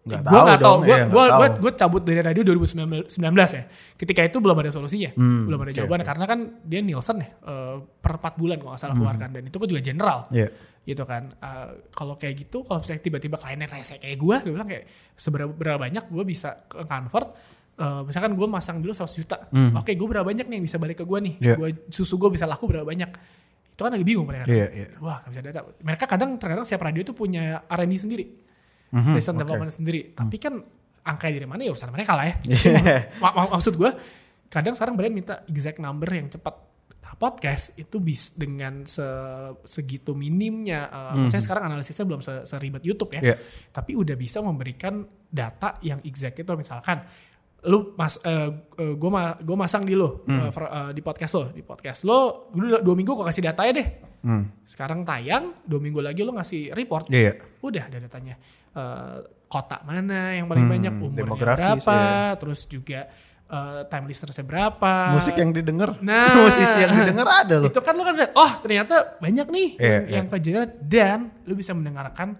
[0.00, 1.26] Nggak gue tahu, dong, gue gue
[1.60, 3.62] gue cabut dari radio 2019 ya.
[3.94, 6.08] Ketika itu belum ada solusinya, Hmm, belum ada jawaban oke.
[6.08, 9.56] karena kan dia Nielsen ya eh, per 4 bulan kalau nggak salah keluarkan dan itu
[9.56, 10.48] kan juga general Iya.
[10.82, 11.28] gitu kan.
[11.30, 15.52] Eh, kalau kayak gitu, kalau misalnya tiba-tiba kliennya rese kayak gue, gue bilang kayak seberapa
[15.52, 17.28] berapa banyak gue bisa convert.
[17.80, 21.00] Eh, misalkan gue masang dulu 100 juta, oke gue berapa banyak nih yang bisa balik
[21.00, 21.44] ke gue nih, Hmm.
[21.44, 21.54] Iya.
[21.56, 23.10] gue susu gue bisa laku berapa banyak,
[23.70, 24.44] itu kan lagi bingung mereka.
[24.44, 24.86] Iya, iya.
[24.98, 25.60] Wah nggak bisa data.
[25.80, 28.24] Mereka kadang terkadang setiap radio itu punya R&D sendiri,
[28.90, 29.42] Mhm, research oke.
[29.42, 30.00] development sendiri.
[30.12, 30.54] Tapi kan
[31.00, 32.34] angka dari mana ya urusan mereka lah ya.
[32.44, 33.16] Iya.
[33.16, 33.90] Mak- mak- maksud gue
[34.46, 36.68] kadang sekarang brand minta exact number yang cepat
[37.00, 39.02] Nah, podcast itu bis dengan se-
[39.64, 43.36] segitu minimnya uh, saya sekarang analisisnya belum se- seribet YouTube ya Iya.
[43.72, 47.00] tapi udah bisa memberikan data yang exact itu misalkan
[47.62, 48.16] lu mas
[48.76, 52.48] gue ma gue masang di lo uh, for- uh, di podcast lo di podcast lo
[52.48, 53.88] dulu dua minggu gue kasih datanya deh
[54.20, 54.52] Hmm.
[54.62, 57.40] sekarang tayang dua minggu lagi lo ngasih report Iya.
[57.60, 58.36] udah ada datanya
[58.70, 62.38] Eh, kota mana yang paling Hmm, banyak umurnya berapa iya.
[62.38, 63.08] terus juga
[63.48, 65.98] eh, time listenersnya berapa Musik yang didengar.
[65.98, 66.36] Nah.
[66.38, 67.66] musisi yang didengar ada loh.
[67.66, 70.14] itu kan lu kan lihat oh ternyata banyak nih Iya, yang, iya.
[70.20, 72.36] yang kejerat dan lu bisa mendengarkan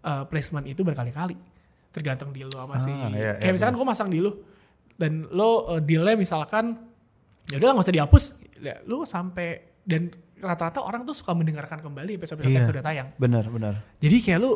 [0.00, 1.36] eh, placement itu berkali-kali
[1.88, 4.32] tergantung deal lu sama si Ah, iya, kayak iya, misalkan gue masang di lu
[4.98, 6.74] dan lo eh, dealnya misalkan
[7.48, 8.24] ya udah nggak usah dihapus
[8.58, 9.48] ya, lu sampai
[9.86, 12.66] dan rata-rata orang tuh suka mendengarkan kembali episode Iya.
[12.66, 13.74] itu udah tayang Benar, benar.
[13.98, 14.52] jadi kayak lu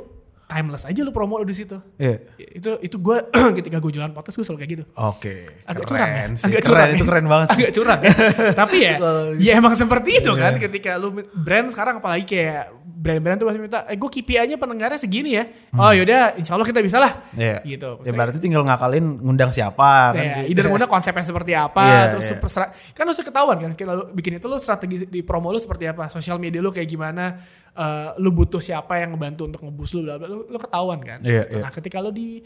[0.52, 2.20] timeless aja lu promo di situ Iya.
[2.36, 3.16] itu itu gue
[3.58, 5.34] ketika gue jualan podcast gue selalu kayak gitu Oke.
[5.64, 6.94] agak keren curang ya agak Keren, curang ya.
[6.94, 7.58] itu keren banget sih.
[7.58, 8.12] agak curang ya
[8.60, 10.62] tapi ya Kalau- ya emang seperti itu kan Iya.
[10.62, 12.64] ketika lu brand sekarang apalagi kayak
[13.02, 15.42] brand-brand tuh pasti minta eh gue KPI-nya pendengarnya segini ya
[15.74, 17.40] oh yaudah insya Allah kita bisa lah Hmm.
[17.40, 17.56] Iya.
[17.64, 20.20] gitu Ya berarti tinggal ngakalin ngundang siapa kan.
[20.20, 20.52] Ya, gitu.
[20.52, 22.32] either mana konsepnya seperti apa, Iya, terus iya.
[22.36, 22.50] super
[22.92, 26.06] kan lu ketahuan kan, kita lu bikin itu lu strategi di promo lu seperti apa,
[26.06, 27.32] sosial media lu kayak gimana,
[27.74, 31.20] eh, lu butuh siapa yang ngebantu untuk ngebus lu, bla bla, lu, lu ketahuan kan.
[31.20, 31.56] Iya, Gitu.
[31.56, 31.62] iya.
[31.62, 32.40] Nah ketika lu di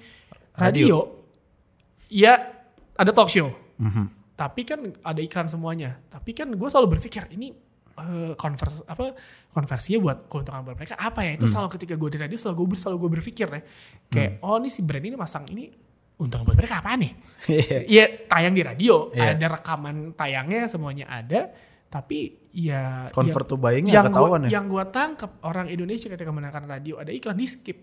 [0.54, 0.98] radio,
[2.08, 2.32] ya
[2.92, 4.04] ada talk show, Mhm.
[4.34, 7.52] tapi kan ada iklan semuanya, tapi kan gue selalu berpikir ini
[7.96, 9.16] eh, konvers apa
[9.48, 11.38] konversinya buat keuntungan buat mereka apa ya Hmm.
[11.40, 13.60] itu selalu ketika gue di radio selalu gue selalu gue berpikir ya
[14.06, 15.72] kayak oh ini si brand ini masang ini
[16.16, 17.12] untung buat mereka apa nih
[17.48, 17.78] Iya.
[17.82, 19.32] Iya tayang di radio, Iya.
[19.32, 21.48] ada rekaman tayangnya semuanya ada.
[21.96, 22.18] Tapi
[22.52, 24.50] ya Convert yang- to buying-nya yang ketahuan gua, ya?
[24.52, 27.78] yang gua tangkap orang Indonesia ketika mendengarkan radio ada iklan di skip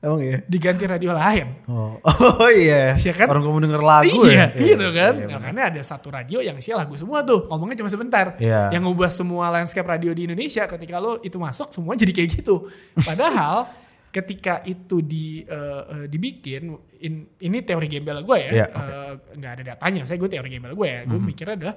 [0.00, 0.44] Emang iya?
[0.44, 1.96] diganti radio lain Oh,
[2.44, 2.92] oh iya.
[2.92, 3.24] Iya kan?
[3.24, 4.60] Orang kamu denger lagu iya, ya?
[4.76, 5.12] gitu kan.
[5.16, 7.48] Iya, Nah, karena ada satu radio yang isi lagu semua tuh.
[7.48, 8.36] Ngomongnya cuma sebentar.
[8.36, 8.68] Iya.
[8.68, 12.68] Yang ngubah semua landscape radio di Indonesia ketika lo itu masuk semua jadi kayak gitu.
[13.00, 13.64] Padahal
[14.16, 18.50] ketika itu di eh, dibikin in- ini teori gembel gue ya.
[18.52, 20.04] Iya, Eh, nggak ada datanya.
[20.04, 21.00] Saya gue teori gembel gue ya.
[21.04, 21.24] Gue Hmm.
[21.24, 21.76] mikirnya adalah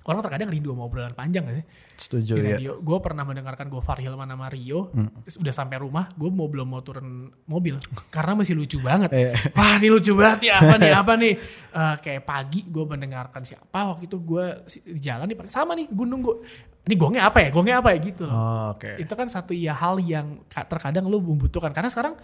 [0.00, 1.66] orang terkadang rindu sama obrolan panjang gak sih?
[2.00, 2.56] Setuju di ya.
[2.56, 2.72] radio.
[2.80, 4.88] Gue pernah mendengarkan Gofar Hilman sama Rio.
[4.96, 5.12] Hmm.
[5.20, 7.76] Udah sampai rumah, gue mau belum mau turun mobil
[8.08, 9.12] karena masih lucu banget.
[9.12, 9.32] Iya.
[9.52, 11.34] Wah, ini lucu banget nih apa nih apa nih?
[11.70, 14.44] Eh, kayak pagi gue mendengarkan siapa waktu itu gue
[14.88, 16.32] di jalan nih sama nih gue nunggu.
[16.80, 17.48] Ini gongnya apa ya?
[17.52, 18.34] Gongnya apa ya gitu loh.
[18.34, 18.96] Oh, Oke.
[18.96, 22.16] Itu kan satu ya hal yang ka- terkadang lu membutuhkan karena sekarang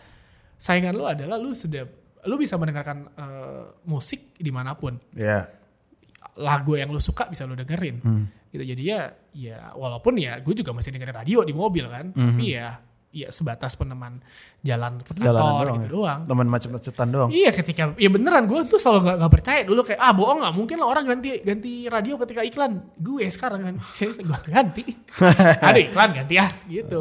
[0.57, 1.85] saingan lu adalah lu sudah
[2.27, 5.47] lu bisa mendengarkan eh, musik di mana pun Ya.
[6.39, 8.25] Lagu yang lu suka bisa lu dengerin Hmm.
[8.49, 9.01] gitu jadi ya
[9.33, 13.73] ya walaupun ya gue juga masih dengerin radio di mobil kan tapi ya ya sebatas
[13.75, 14.21] peneman
[14.61, 15.25] jalan ke Hmm.
[15.25, 15.75] Kantor doang.
[15.75, 15.91] gitu ya?
[15.91, 17.31] doang Teman macet-macetan doang.
[17.31, 20.77] iya ketika ya beneran gue tuh selalu gak, percaya dulu kayak ah bohong nggak mungkin
[20.77, 23.75] lah orang ganti ganti radio ketika iklan gue sekarang kan
[24.21, 24.85] gue ganti
[25.65, 27.01] ada iklan ganti ya gitu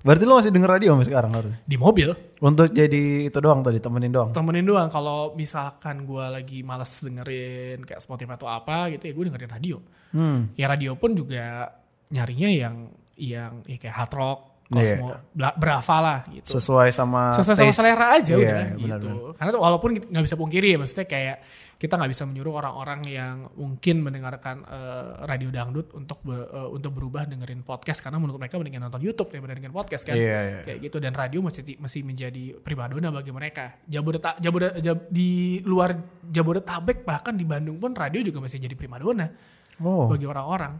[0.00, 1.52] Berarti lu masih denger radio sampai sekarang harus.
[1.62, 4.30] di mobil Untuk jadi itu doang tadi temenin doang.
[4.30, 9.24] temenin doang kalau misalkan gue lagi males dengerin kayak Spotify atau apa gitu ya gue
[9.26, 9.76] dengerin radio
[10.10, 10.50] Hmm.
[10.54, 11.68] ya radio pun juga
[12.08, 12.74] nyarinya yang
[13.14, 14.38] yang ya kayak hard rock
[14.68, 14.96] Iya.
[14.96, 17.76] Cosmo Bla- Brava lah gitu Sesuai sama sesuai sama taste.
[17.76, 21.36] selera aja Iya, udah benar, gitu karena tuh walaupun nggak bisa pungkiri ya maksudnya kayak
[21.80, 26.92] kita nggak bisa menyuruh orang-orang yang mungkin mendengarkan eh, radio dangdut untuk be- eh, untuk
[26.92, 30.60] berubah dengerin podcast karena menurut mereka mendingan nonton YouTube daripada dengerin podcast kan Iya, iya.
[30.62, 35.30] kayak gitu dan radio masih masih menjadi primadona bagi mereka Jabodetabek Jabode, Jab- di
[35.62, 39.32] luar Jabodetabek bahkan di Bandung pun radio juga masih jadi primadona
[39.80, 40.76] Oh, bagi orang-orang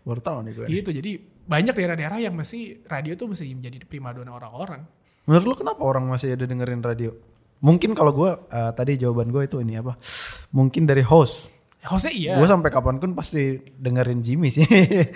[0.00, 0.66] baru tahu nih gue.
[0.70, 1.10] gitu jadi
[1.44, 4.86] banyak daerah-daerah yang masih radio tuh masih menjadi primadona orang-orang
[5.24, 7.08] Menurut lu kenapa orang masih ada dengerin radio?
[7.58, 9.96] Mungkin kalau gue eh, tadi jawaban gue itu ini apa?
[10.54, 11.50] Mungkin dari host.
[11.84, 14.64] hostnya iya Gue sampai kapan pun pasti dengerin Jimmy sih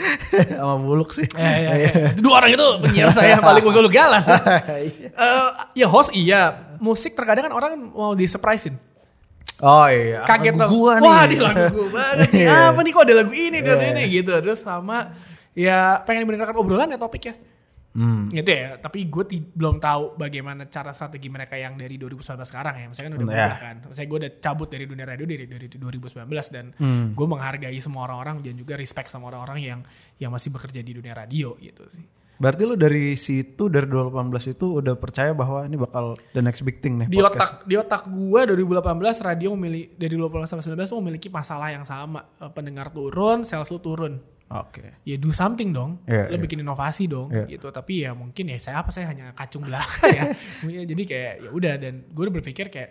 [0.58, 1.24] sama Buluk sih.
[1.32, 1.92] Ya, ya, ya.
[2.12, 4.20] Dua orang itu penyiar saya paling ugal-ugalan.
[5.18, 6.76] Eh, ya host iya.
[6.78, 8.76] Musik terkadang kan orang mau di surprisein.
[9.58, 10.22] oh iya.
[10.22, 11.08] Kaget lagu gua nih.
[11.08, 12.16] Wah, di lagu gue banget.
[12.30, 12.44] nih.
[12.44, 12.54] Iya.
[12.68, 13.88] Apa nih kok ada lagu ini dan Iya.
[13.90, 14.32] ini gitu.
[14.36, 14.98] Terus sama
[15.56, 17.32] ya pengen mendengarkan obrolan ya topiknya.
[17.88, 18.28] Hmm.
[18.28, 18.76] Gitu ya.
[18.76, 22.86] Tapi gue belum tahu bagaimana cara strategi mereka yang dari 2019 sekarang ya.
[22.86, 23.32] Misalnya kan udah Ya.
[23.32, 23.76] berubah kan.
[23.88, 27.12] Misalnya gue udah cabut dari dunia radio dari dari 2019 dan Hmm.
[27.12, 29.80] gue menghargai semua orang-orang dan juga respect sama orang-orang yang
[30.16, 32.06] yang masih bekerja di dunia radio gitu sih.
[32.38, 36.78] Berarti lu dari situ dari 2018 itu udah percaya bahwa ini bakal the next big
[36.78, 37.34] thing nih di podcast.
[37.34, 41.82] otak di otak gue 2018 radio memiliki dari 2018 sampai 19 tuh memiliki masalah yang
[41.82, 44.96] sama Eh, pendengar turun sales lu turun Oke.
[45.02, 46.40] ya do something dong Iya, lo iya.
[46.40, 47.44] bikin inovasi dong Iya.
[47.50, 50.08] gitu tapi ya mungkin ya saya apa saya hanya kacung belaka
[50.64, 52.90] Ya, jadi kayak ya udah dan gue udah berpikir kayak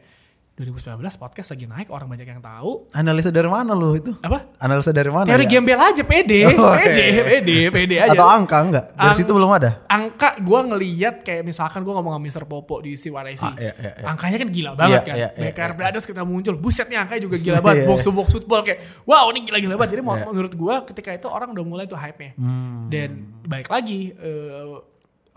[0.58, 4.10] 2019 podcast lagi naik orang banyak yang tahu Analisa dari mana lu itu?
[4.18, 5.30] apa Analisa dari mana?
[5.30, 5.50] teori ya?
[5.54, 7.22] gembel aja pede Oh, pede iya.
[7.24, 8.86] pede pede aja Atau angka enggak?
[8.92, 9.86] Dari Ang- situ belum ada.
[9.86, 12.44] angka gue ngeliat kayak misalkan gue ngomong sama Mr.
[12.44, 14.06] Popo di CYC Ah, iya, iya, iya.
[14.10, 15.76] angkanya kan gila banget Iya, kan iya, iya, BKR iya.
[15.78, 18.80] Brothers kita muncul buset nih angkanya juga gila banget Iya, box to box football kayak
[19.06, 20.26] wow ini gila-gila banget jadi Iya.
[20.26, 22.90] menurut gue ketika itu orang udah mulai tuh hype nya Hmm.
[22.90, 23.10] dan
[23.46, 24.74] balik lagi eh,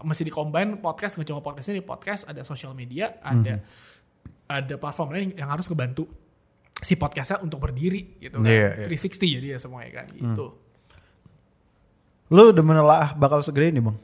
[0.00, 3.60] masih di combine podcast nggak cuma podcast ini podcast ada social media ada
[4.51, 6.11] ada platform lain yang harus ngebantu
[6.74, 8.86] si podcastnya untuk berdiri gitu kan Iya, iya.
[8.90, 10.46] 360 jadi ya semuanya kan gitu
[12.30, 13.98] Lu udah menelaah bakal segede ini bang?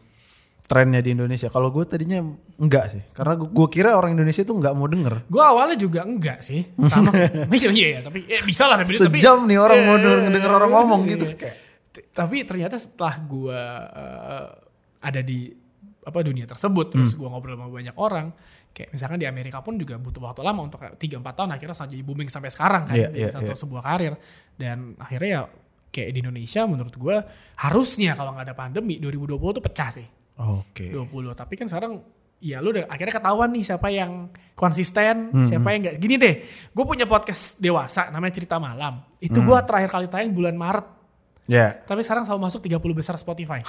[0.67, 1.47] Trennya di Indonesia.
[1.47, 2.19] Kalau gue tadinya
[2.59, 3.03] enggak sih.
[3.15, 5.31] Karena gue kira orang Indonesia tuh enggak mau denger.
[5.31, 6.67] Gue awalnya juga enggak sih.
[6.91, 7.15] Sama.
[7.55, 8.83] iya, iya, iya, tapi eh, bisa lah.
[8.83, 11.27] Tapi, tapi- Sejam nih orang mau Iya, denger, denger orang ngomong gitu.
[11.39, 11.57] Kayak,
[12.11, 13.61] Tapi ternyata setelah gue
[13.95, 14.47] eh,
[15.07, 15.55] ada di
[16.07, 17.19] apa dunia tersebut, terus Hmm.
[17.19, 18.31] gue ngobrol sama banyak orang,
[18.71, 22.31] kayak misalkan di Amerika pun juga butuh waktu lama untuk 3-4 tahun akhirnya saja booming
[22.31, 23.59] sampai sekarang kan dari iya, satu iya.
[23.59, 24.15] sebuah karir
[24.55, 25.43] dan akhirnya ya
[25.91, 27.17] kayak di Indonesia menurut gue
[27.59, 30.07] harusnya kalau nggak ada pandemi 2020 tuh pecah sih.
[30.37, 30.93] Oke.
[30.95, 31.99] 20 tapi kan sekarang
[32.37, 36.35] ya lu udah akhirnya ketahuan nih siapa yang konsisten Hmm, siapa yang enggak gini deh
[36.69, 39.69] gue punya podcast dewasa namanya cerita malam itu gua Hmm.
[39.69, 40.87] terakhir kali tayang bulan Maret
[41.47, 41.79] Ya.
[41.81, 43.63] tapi sekarang selalu masuk 30 besar Spotify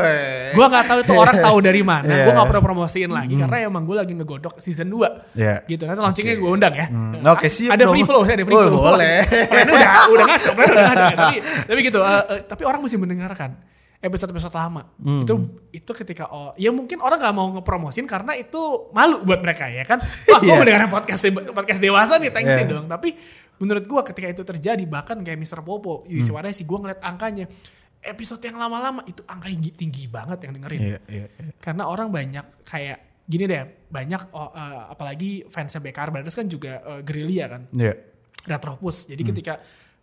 [0.56, 2.22] gua nggak tahu itu orang tahu dari mana Iya.
[2.22, 5.64] gua nggak pernah promosiin lagi karena emang gue lagi ngegodok season 2 Ya.
[5.64, 8.54] gitu nanti launchingnya gue undang ya Hmm, oke, siap ada free flow saya ada free
[8.54, 9.24] Oh, flow boleh.
[9.50, 10.84] Plan udah udah ngaco plan udah
[11.16, 13.50] tapi tapi gitu eh, eh, tapi orang mesti mendengarkan
[13.98, 15.24] episode-episode lama Hmm.
[15.24, 15.34] itu
[15.72, 18.60] itu ketika oh ya mungkin orang nggak mau ngepromosin karena itu
[18.90, 20.60] malu buat mereka ya kan wah gue Iya.
[20.60, 22.72] mendengarkan podcast podcast dewasa nih thanksin Iya.
[22.74, 23.16] dong tapi
[23.56, 25.60] menurut gue ketika itu terjadi bahkan kayak Mr.
[25.60, 26.26] Popo di Hmm.
[26.50, 27.46] sih gue ngeliat angkanya
[28.00, 31.52] episode yang lama-lama itu angkanya gi- tinggi banget yang dengerin Iya, iya, iya.
[31.56, 36.84] karena orang banyak kayak gini deh banyak oh, eh, apalagi fansnya BKR Brothers kan juga
[36.84, 37.94] eh, gerilya kan Iya.
[38.44, 39.08] Retropus.
[39.08, 39.56] Jadi ketika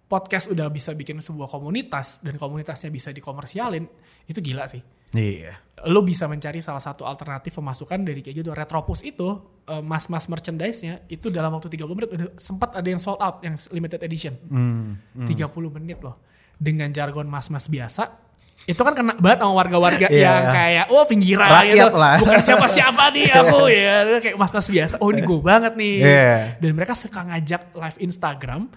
[0.04, 3.86] podcast udah bisa bikin sebuah komunitas dan komunitasnya bisa dikomersialin,
[4.26, 4.82] itu gila sih.
[5.14, 5.60] Iya.
[5.84, 8.50] Lo bisa mencari salah satu alternatif pemasukan dari kayak gitu.
[8.52, 9.28] Retropus itu
[9.66, 13.58] eh, mas-mas merchandise-nya itu dalam waktu 30 menit udah sempat ada yang sold out yang
[13.72, 14.34] limited edition.
[14.48, 15.02] Hmm.
[15.26, 15.42] 30
[15.74, 16.22] menit loh.
[16.56, 18.30] Dengan jargon mas-mas biasa
[18.62, 20.22] itu kan kena banget sama warga-warga Iya.
[20.22, 21.98] yang kayak oh pinggiran Rakyat gitu.
[21.98, 22.16] lah.
[22.22, 23.96] Bukan siapa-siapa nih aku ya.
[24.22, 24.96] Kayak mas-mas biasa.
[25.02, 25.96] Oh ini gue banget nih.
[25.98, 26.34] Iya.
[26.62, 28.70] Dan mereka suka ngajak live Instagram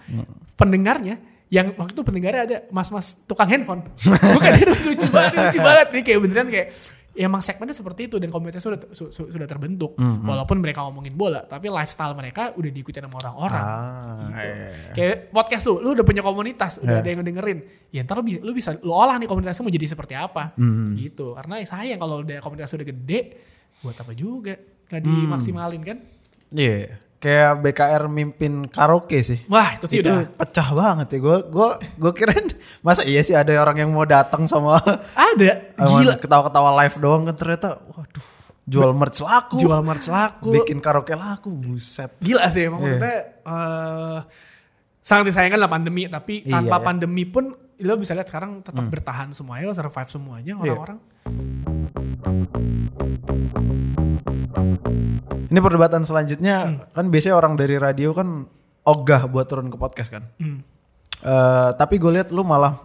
[0.55, 3.85] pendengarnya yang waktu itu pendengarnya ada mas-mas tukang handphone.
[4.03, 6.67] Bukan dia lucu banget, lucu banget nih kayak beneran kayak
[7.15, 9.95] ya emang segmennya seperti itu dan komunitasnya sudah su- su- sudah terbentuk.
[9.97, 13.63] Walaupun mereka ngomongin bola, tapi lifestyle mereka udah diikutin sama orang-orang.
[13.63, 14.35] Ah, Gitu.
[14.43, 14.67] iya.
[14.91, 17.01] Kayak podcast tuh, lu udah punya komunitas, udah Iya.
[17.01, 17.59] ada yang dengerin.
[17.87, 20.51] Ya ntar lu, lu bisa lu olah nih komunitasnya mau jadi seperti apa.
[20.59, 20.91] Hmm.
[20.91, 21.31] Gitu.
[21.31, 23.19] Karena ya sayang kalau udah komunitas udah gede,
[23.79, 24.59] buat apa juga?
[24.91, 25.07] Nggak Hmm.
[25.23, 25.97] dimaksimalin kan?
[26.51, 26.99] Iya.
[27.25, 29.41] Kayak BKR mimpin karaoke sih.
[29.49, 31.19] Wah itu sih itu udah pecah banget ya.
[31.19, 32.45] Gue gue gue kirain
[32.79, 34.77] masa iya sih ada orang yang mau datang sama
[35.17, 38.27] ada gila ketawa-ketawa live doang kan ternyata waduh
[38.61, 39.57] jual merch laku.
[39.57, 40.53] jual merch laku.
[40.53, 42.13] bikin karaoke laku buset.
[42.21, 42.93] Gila sih emang Iya.
[42.93, 44.17] maksudnya eh,
[45.01, 46.85] sangat disayangkan lah pandemi tapi Iya, tanpa iya.
[46.85, 47.45] pandemi pun
[47.75, 50.77] lo bisa lihat sekarang tetap bertahan semuanya survive semuanya Iya.
[50.77, 50.97] orang-orang.
[55.45, 58.49] Ini perdebatan selanjutnya kan biasanya orang dari radio kan
[58.81, 60.23] ogah buat turun ke podcast kan.
[61.21, 62.81] Eh, tapi gue lihat lu malah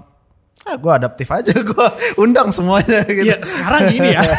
[0.61, 1.86] ah gue adaptif aja gue
[2.20, 3.32] undang semuanya gitu.
[3.32, 4.20] Iya sekarang gini ya.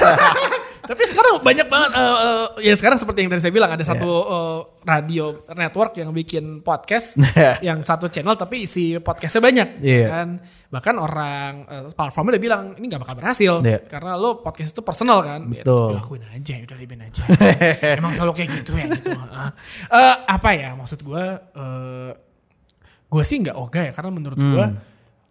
[0.82, 4.12] Tapi sekarang banyak banget, eh, eh, ya sekarang seperti yang tadi saya bilang ada satu
[4.28, 7.62] eh, radio network yang bikin podcast, Iya.
[7.74, 10.08] yang satu channel tapi isi podcastnya banyak, Iya.
[10.10, 10.30] kan?
[10.72, 13.84] Bahkan orang eh, platformnya udah bilang ini nggak bakal berhasil Iya.
[13.84, 15.92] karena lo podcast itu personal kan, Ya, Betul.
[15.92, 17.24] udah lakuin aja, udah libin aja.
[18.00, 19.12] Emang selalu kayak gitu ya gitu.
[19.12, 21.26] Eh, apa ya maksud gue?
[21.54, 22.12] Uh,
[23.06, 24.66] gue sih nggak ogah ya karena menurut gue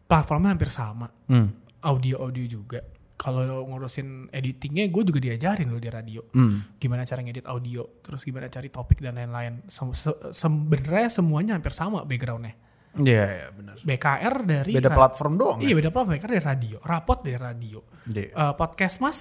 [0.04, 1.48] platformnya hampir sama Hmm.
[1.80, 2.84] audio audio juga
[3.16, 6.76] kalau ngurusin editingnya gue juga diajarin loh di radio Hmm.
[6.76, 9.96] gimana cara ngedit audio terus gimana cari topik dan lain-lain se-
[10.28, 12.52] sebenarnya semuanya hampir sama backgroundnya
[12.92, 13.76] Iya iya benar.
[13.78, 15.58] BKR dari Beda platform doang.
[15.58, 15.78] iya ya?
[15.78, 18.26] beda platform BKR dari radio rapot dari radio Iya.
[18.28, 19.18] Eh, podcast mas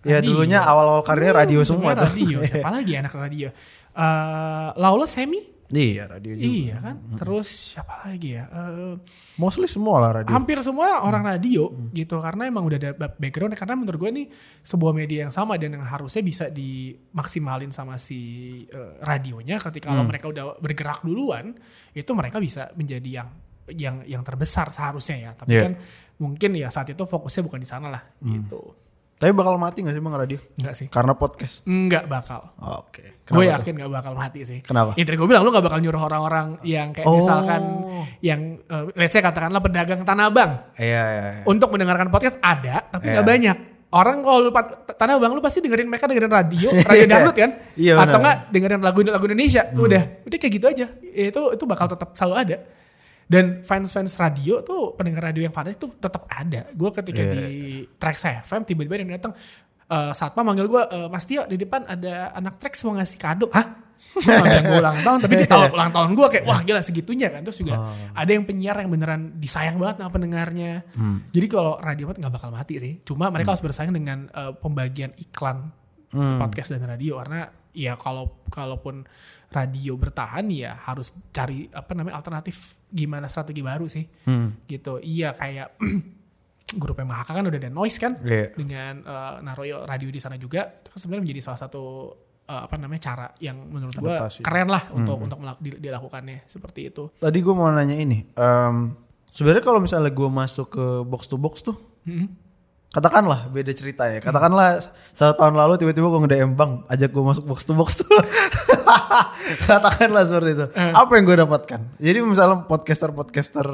[0.00, 0.30] Ya radio.
[0.32, 2.06] dulunya awal-awal karirnya radio semua tuh.
[2.06, 3.50] radio siapa lagi anak radio
[3.92, 6.48] Eh Lawless Semi Iya radio juga.
[6.48, 6.96] iya kan?
[7.12, 8.48] Terus siapa lagi ya?
[8.48, 8.96] Eh,
[9.36, 10.32] Mostly semua lah radio.
[10.32, 14.24] hampir semua orang radio gitu karena emang udah ada background karena menurut gue ini
[14.58, 18.20] sebuah media yang sama dan yang harusnya bisa dimaksimalin sama si
[18.64, 19.60] eh, radionya.
[19.60, 21.52] Ketika kalau mereka udah bergerak duluan
[21.92, 23.28] itu mereka bisa menjadi yang
[23.68, 25.30] yang yang terbesar seharusnya ya.
[25.36, 25.62] Tapi Iya.
[25.68, 25.72] kan
[26.16, 28.72] mungkin ya saat itu fokusnya bukan di sana lah gitu
[29.18, 30.38] Tapi bakal mati gak sih bang radio?
[30.54, 31.62] enggak sih Karena podcast.
[31.64, 33.18] enggak bakal Oke.
[33.18, 34.58] gue Kenapa yakin gak bakal mati sih.
[34.60, 34.94] Kenapa?
[34.94, 37.18] Ya tadi gue bilang lu gak bakal nyuruh orang-orang yang kayak Oh.
[37.18, 37.62] misalkan
[38.20, 40.50] yang eh, let's say katakanlah pedagang tanah abang?
[40.74, 41.02] Iya iya.
[41.34, 41.42] iya.
[41.44, 43.20] untuk mendengarkan podcast ada tapi Iya.
[43.20, 43.56] banyak
[43.88, 44.50] orang kalau lu
[44.86, 48.06] tanah abang lu pasti dengerin mereka dengerin radio radio dangdut kan Iya, atau.
[48.12, 48.22] Hmm.
[48.22, 52.34] nggak dengerin lagu lagu Indonesia udah udah kayak gitu aja itu itu bakal tetap selalu
[52.38, 52.56] ada
[53.28, 57.32] dan fans fans radio tuh pendengar radio yang fanatik tuh tetap ada gue ketika Iya.
[57.34, 57.44] di
[57.94, 59.32] Trax FM tiba-tiba yang datang
[59.86, 63.48] eh Satpam manggil gue "Eh, Mas Tio di depan ada anak Trax mau ngasih kado
[63.48, 63.84] hah
[64.16, 67.42] bilang gue ulang tahun tapi di tahun ulang tahun gue kayak wah gila segitunya kan
[67.42, 67.92] terus juga Oh.
[68.14, 71.26] ada yang penyiar yang beneran disayang banget sama pendengarnya Hmm.
[71.28, 75.68] jadi kalau radio nggak bakal mati sih cuma mereka harus bersaing dengan eh, pembagian iklan
[76.08, 76.38] Hmm.
[76.38, 79.04] podcast dan radio karena ya kalau kalaupun
[79.50, 84.64] radio bertahan ya harus cari apa namanya alternatif gimana strategi baru sih Hmm.
[84.64, 85.76] gitu iya kayak
[86.74, 88.52] grup MHK kan udah ada noise kan Iya.
[88.52, 91.82] dengan eh, naruh radio di sana juga itu kan sebenarnya menjadi salah satu
[92.44, 94.40] eh, apa namanya cara yang menurut Adaptasi.
[94.40, 98.20] keren lah untuk untuk melak- di- dilakukannya seperti itu Tadi gue mau nanya ini.
[98.30, 98.76] em,
[99.24, 101.76] Sebenarnya kalau misalnya gue masuk ke box to box tuh,
[102.88, 104.18] katakanlah beda ceritanya.
[104.18, 104.80] Katakanlah
[105.12, 108.08] satu tahun lalu tiba-tiba gue nge-DM bang, ajak gue masuk box to box tuh.
[109.68, 110.66] katakanlah seperti itu.
[110.74, 111.80] Apa yang gue dapatkan?
[111.96, 113.66] Jadi misalnya podcaster-podcaster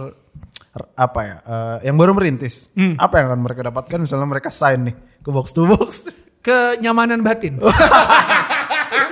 [0.75, 3.99] r- apa ya, eh, yang baru merintis, apa yang akan mereka dapatkan?
[3.99, 6.11] Misalnya mereka sign nih ke box to box.
[6.45, 7.57] kenyamanan batin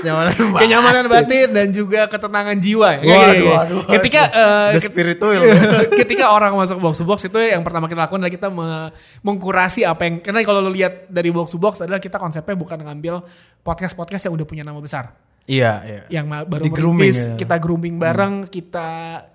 [0.02, 0.26] Nyaman
[0.58, 2.98] kenyamanan batin dan juga ketenangan jiwa.
[2.98, 3.52] Waduh, Iya, iya, iya.
[3.54, 5.40] waduh, Ketika eh, The spiritual.
[6.02, 8.90] ketika orang masuk box to box itu yang pertama kita lakukan adalah kita me-
[9.22, 12.78] mengkurasi apa yang karena kalau lu lihat dari box to box adalah kita konsepnya bukan
[12.78, 13.22] ngambil
[13.60, 15.14] podcast podcast yang udah punya nama besar.
[15.42, 16.02] Iya, iya.
[16.10, 17.26] yang baru Di grooming merintis, ya.
[17.34, 17.38] Hmm.
[17.38, 18.88] kita grooming bareng, kita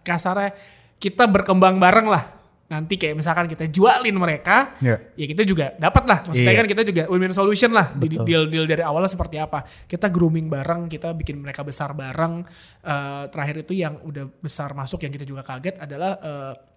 [0.03, 0.55] kasarnya
[0.95, 2.36] kita berkembang bareng lah.
[2.67, 4.99] Nanti kayak misalkan kita jualin mereka, Iya.
[5.15, 6.19] ya kita juga dapat lah.
[6.27, 6.59] Maksudnya Iya.
[6.59, 7.95] kan kita juga win-win solution lah.
[7.95, 8.27] Di Betul.
[8.27, 9.63] deal-deal dari awalnya seperti apa.
[9.87, 12.43] Kita grooming bareng, kita bikin mereka besar bareng.
[12.83, 16.19] Eh, terakhir itu yang udah besar masuk yang kita juga kaget adalah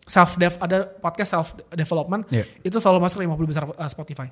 [0.06, 2.46] self dev ada podcast self development Iya.
[2.62, 4.30] itu selalu masuk 50 besar eh, Spotify.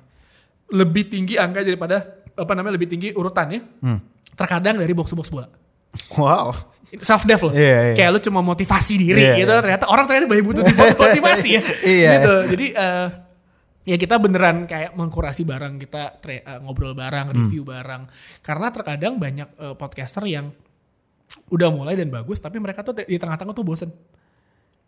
[0.71, 3.83] Lebih tinggi angka daripada apa namanya lebih tinggi urutannya.
[3.83, 3.99] Hmm.
[4.31, 5.58] Terkadang dari box box bola
[6.13, 6.53] Wow.
[7.01, 7.53] self dev loh.
[7.53, 7.95] Iya, iya.
[7.95, 9.53] Kayak lu cuma motivasi diri Iya, gitu.
[9.53, 9.61] iya.
[9.61, 10.63] Ternyata orang ternyata banyak butuh
[11.05, 11.61] motivasi ya.
[11.81, 12.11] Iya.
[12.17, 12.35] Gitu.
[12.57, 13.07] Jadi eh,
[13.85, 18.09] ya kita beneran kayak mengkurasi barang kita tre- eh, ngobrol barang, review barang.
[18.41, 20.49] Karena terkadang banyak eh, podcaster yang
[21.49, 23.89] udah mulai dan bagus tapi mereka tuh di tengah-tengah tuh bosen.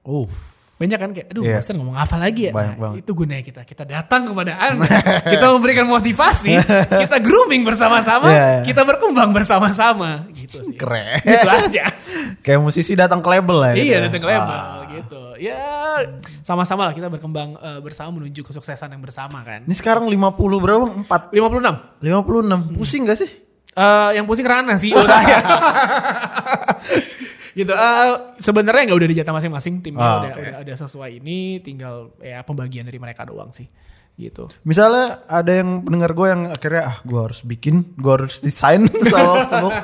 [0.02, 0.61] Uff.
[0.82, 1.61] Banyak kan kayak aduh Iya.
[1.61, 2.51] bosen ngomong apa lagi ya.
[2.51, 3.05] Banyak Nah, banget.
[3.05, 3.61] itu gunanya kita.
[3.61, 4.89] Kita datang kepada Anda.
[5.38, 6.57] kita memberikan motivasi,
[6.89, 8.61] kita grooming bersama-sama, Iya, iya.
[8.65, 10.73] kita berkembang bersama-sama gitu sih.
[10.73, 11.21] Keren.
[11.21, 11.86] Gitu aja.
[12.43, 13.71] Kayak musisi datang ke label lah.
[13.71, 13.99] gitu Iya ya.
[14.09, 14.89] datang ke label Ah.
[14.89, 15.21] gitu.
[15.38, 15.61] Ya
[16.41, 19.61] sama-sama lah kita berkembang eh, bersama menuju kesuksesan yang bersama kan.
[19.63, 20.17] Ini sekarang 50
[20.57, 20.86] berapa?
[21.05, 21.29] 4.
[21.29, 22.01] 56.
[22.01, 22.73] 56.
[22.73, 23.29] Pusing gak sih?
[23.71, 25.39] Eh yang pusing Rana sih udah ya.
[27.54, 27.72] Gitu.
[27.72, 30.41] eh, sebenarnya nggak udah di jatah masing-masing timnya Ah, udah, oke.
[30.41, 33.68] udah udah sesuai ini tinggal ya pembagian dari mereka doang sih.
[34.14, 34.45] Gitu.
[34.62, 39.18] Misalnya ada yang pendengar gue yang akhirnya ah gue harus bikin, gue harus desain to
[39.60, 39.76] Box.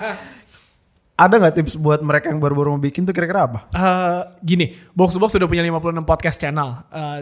[1.17, 3.59] Ada nggak tips buat mereka yang baru-baru mau bikin tuh kira-kira apa?
[3.73, 6.85] Eh, gini, Box Box sudah punya 56 podcast channel.
[6.93, 7.19] Eh,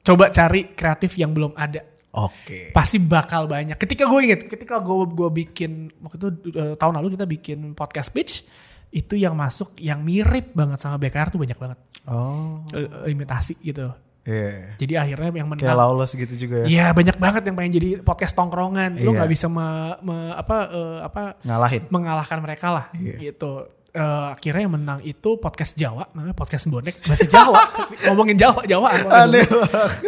[0.00, 1.84] coba cari kreatif yang belum ada.
[2.14, 2.70] Oke.
[2.70, 3.74] pasti bakal banyak.
[3.74, 8.14] Ketika gue inget, ketika gue gue bikin waktu itu eh, tahun lalu kita bikin podcast
[8.14, 8.46] pitch
[8.94, 12.60] itu yang masuk yang mirip banget sama BKR tuh banyak banget Oh.
[12.70, 13.88] Eh, imitasi gitu.
[14.24, 14.76] Iya.
[14.76, 15.76] Jadi akhirnya yang Kayak menang.
[15.76, 16.66] lawless gitu juga ya.
[16.68, 18.96] Iya banyak banget yang pengen jadi podcast tongkrongan.
[19.00, 19.16] Lu Iya.
[19.20, 21.82] nggak bisa me- me- apa eh, apa Ngalahin.
[21.88, 23.32] mengalahkan mereka lah Iya.
[23.32, 23.68] gitu.
[23.94, 24.02] Eh,
[24.34, 27.62] akhirnya yang menang itu podcast Jawa namanya podcast bonek bahasa Jawa.
[28.10, 28.90] Ngomongin Jawa Jawa.
[29.22, 29.46] Aneh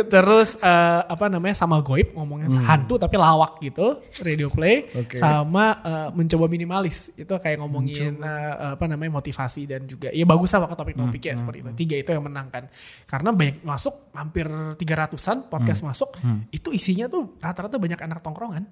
[0.05, 5.07] terus eh, apa namanya sama goib ngomongin hantu tapi lawak gitu radio play Hmm.
[5.07, 5.15] Oke.
[5.15, 7.15] sama eh, mencoba minimalis.
[7.15, 11.59] Itu kayak ngomongin eh, apa namanya motivasi dan juga ya bagus lah topik-topiknya Hmm, seperti
[11.63, 11.71] itu.
[11.79, 12.67] tiga itu yang menang kan.
[13.07, 15.95] Karena banyak masuk hampir 300an podcast Hmm.
[15.95, 16.11] masuk
[16.51, 18.67] itu isinya tuh rata-rata banyak anak tongkrongan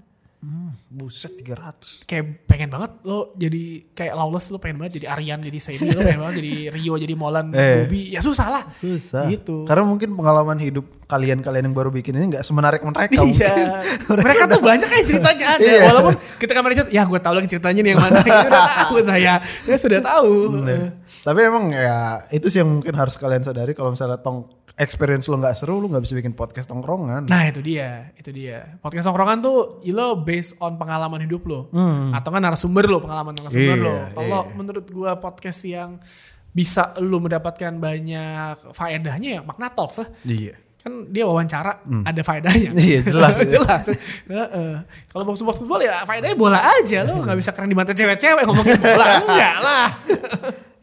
[0.86, 2.04] Buset 300.
[2.04, 6.00] kayak pengen banget lo jadi kayak lawless lo pengen banget jadi Aryan jadi Saini lo
[6.00, 7.82] pengen banget jadi Rio jadi Molan Eh.
[7.82, 9.26] Bobby ya susah lah Susah.
[9.26, 13.22] gitu Karena mungkin pengalaman hidup kalian-kalian yang baru bikin ini nggak semenarik mereka.
[13.22, 13.54] Iya,
[14.18, 15.62] mereka tuh banyak kayak ceritanya ada.
[15.62, 15.82] Iya.
[15.86, 18.18] Walaupun ketika mereka cerita, ya gue tahu lagi ceritanya nih yang mana.
[18.34, 20.34] Ya udah tahu saya, ya sudah tahu.
[21.22, 25.38] Tapi emang ya itu sih yang mungkin harus kalian sadari kalau misalnya tong experience lo
[25.38, 27.30] nggak seru, lo nggak bisa bikin podcast tongkrongan.
[27.30, 28.74] Nah itu dia, itu dia.
[28.82, 31.70] Podcast nongkrongan tuh lo based on pengalaman hidup lo,
[32.10, 33.86] atau kan narasumber lo, pengalaman narasumber Hmm.
[33.86, 33.94] Iya, lo.
[34.18, 34.54] Kalau iya.
[34.58, 35.90] menurut gue podcast yang
[36.54, 40.08] bisa lo mendapatkan banyak faedahnya ya makna talks lah.
[40.26, 40.63] Iya.
[40.84, 42.76] Kan dia wawancara ada faedahnya.
[42.84, 43.56] Iya, jelas, ya.
[43.56, 43.82] jelas.
[44.28, 44.74] Heeh.
[45.08, 48.44] Kalau box box football ya faedahnya bola aja lo nggak bisa keren di mata cewek-cewek
[48.44, 49.88] ngomongin bola enggak lah.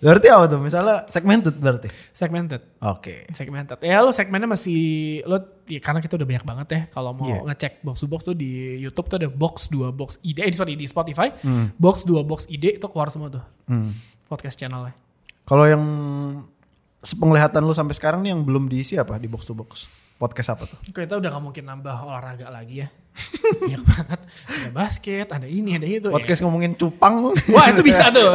[0.02, 0.58] Berarti apa tuh?
[0.58, 1.86] Misalnya segmented berarti.
[2.10, 2.66] Segmented.
[2.82, 3.30] Oke.
[3.30, 3.78] segmented.
[3.80, 4.82] Ya lo segmennya masih
[5.24, 5.38] lo
[5.70, 7.46] ya karena kita udah banyak banget ya kalau mau Iya.
[7.46, 8.50] ngecek box to box tuh di
[8.82, 11.30] YouTube tuh ada box 2 box ide eh, sorry di Spotify
[11.78, 13.94] box 2 box ide itu keluar semua tuh Hmm.
[14.26, 14.98] podcast channelnya.
[15.42, 15.84] Kalau yang
[17.02, 19.90] sepenglihatan lu sampai sekarang nih yang belum diisi apa di box to box?
[20.22, 20.78] Podcast apa tuh?
[20.94, 22.88] Kita udah gak mungkin nambah olahraga lagi ya.
[23.62, 24.20] Banyak banget.
[24.48, 26.08] Ada basket, ada ini, ada itu.
[26.14, 26.44] Podcast ya.
[26.46, 27.34] ngomongin cupang.
[27.52, 28.30] Wah itu bisa tuh.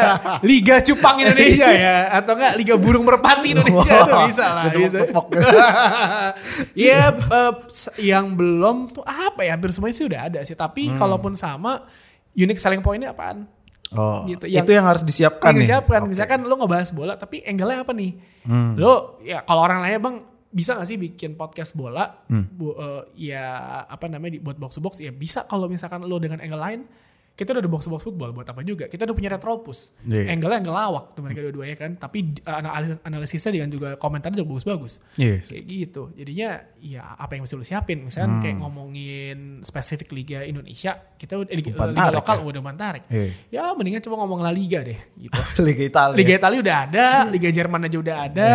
[0.48, 2.08] Liga Cupang Indonesia ya.
[2.10, 4.64] Atau enggak Liga Burung Merpati Indonesia Wah, tuh bisa lah.
[4.72, 4.98] Gitu.
[6.72, 7.52] Iya eh,
[8.00, 10.56] yang belum tuh apa ya hampir semuanya sih udah ada sih.
[10.56, 10.98] Tapi Hmm.
[10.98, 11.84] kalaupun sama
[12.32, 13.44] unique selling pointnya apaan?
[13.96, 15.62] Oh, Gitu, itu yang- yang harus disiapkan yang nih.
[15.66, 16.00] disiapkan.
[16.02, 16.10] Oke.
[16.12, 18.12] Misalkan lo ngebahas bola tapi angle-nya apa nih?
[18.44, 18.76] Hmm.
[18.76, 20.16] Lo ya kalau orang lainnya bang
[20.48, 22.22] bisa gak sih bikin podcast bola?
[22.26, 22.46] Hmm.
[22.48, 23.44] Bu- eh, ya
[23.84, 26.80] apa namanya buat box to box ya bisa kalau misalkan lo dengan angle lain
[27.36, 28.88] kita udah ada box box football buat apa juga?
[28.88, 30.00] Kita udah punya retropus.
[30.08, 30.32] Iya.
[30.32, 31.92] angle-nya angle lawak tuh mereka dua-duanya kan.
[31.92, 35.04] Tapi uh, analis analisisnya dengan juga komentarnya juga bagus-bagus.
[35.20, 35.44] Iya.
[35.44, 36.02] kayak gitu.
[36.16, 38.08] Jadinya ya apa yang mesti lu siapin?
[38.08, 42.44] Misalnya kayak ngomongin spesifik liga Indonesia kita udah eh, liga, liga lokal ya?
[42.48, 43.04] udah umpan tarik.
[43.12, 43.28] Iya.
[43.52, 45.36] ya mendingan coba ngomong La Liga deh gitu.
[45.68, 46.16] Liga Italia.
[46.16, 48.52] Liga Italia udah ada, Liga Jerman aja udah ada,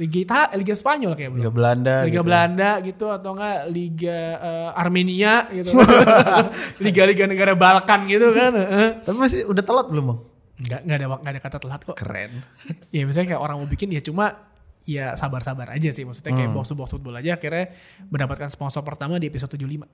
[0.00, 1.44] Liga Ita Liga Spanyol kayak belum.
[1.44, 1.94] Liga Belanda.
[2.08, 2.24] Liga gitu.
[2.24, 5.76] Belanda gitu atau enggak Liga eh, Armenia gitu.
[6.84, 8.56] Liga-liga negara Balkan gitu kan.
[8.56, 8.88] heeh.
[9.04, 10.18] Tapi masih udah telat belum bang?
[10.64, 11.96] Enggak enggak ada enggak ada kata telat kok.
[12.00, 12.32] Keren.
[12.96, 14.50] Ya misalnya kayak orang mau bikin ya cuma
[14.88, 17.68] ya sabar-sabar aja sih maksudnya kayak box to box football aja akhirnya
[18.08, 19.84] mendapatkan sponsor pertama di episode 75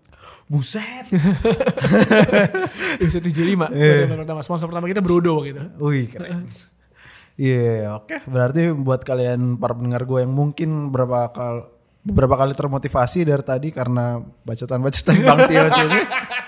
[0.47, 1.11] Buset.
[3.03, 4.07] episode 75 yeah.
[4.15, 6.47] pertama sponsor pertama kita Brodo gitu Wih keren.
[7.37, 11.77] Iya oke berarti buat kalian para pendengar gue yang mungkin berapa kali
[12.07, 16.01] beberapa kali termotivasi dari tadi karena bacotan-bacotan Bang Tio sini.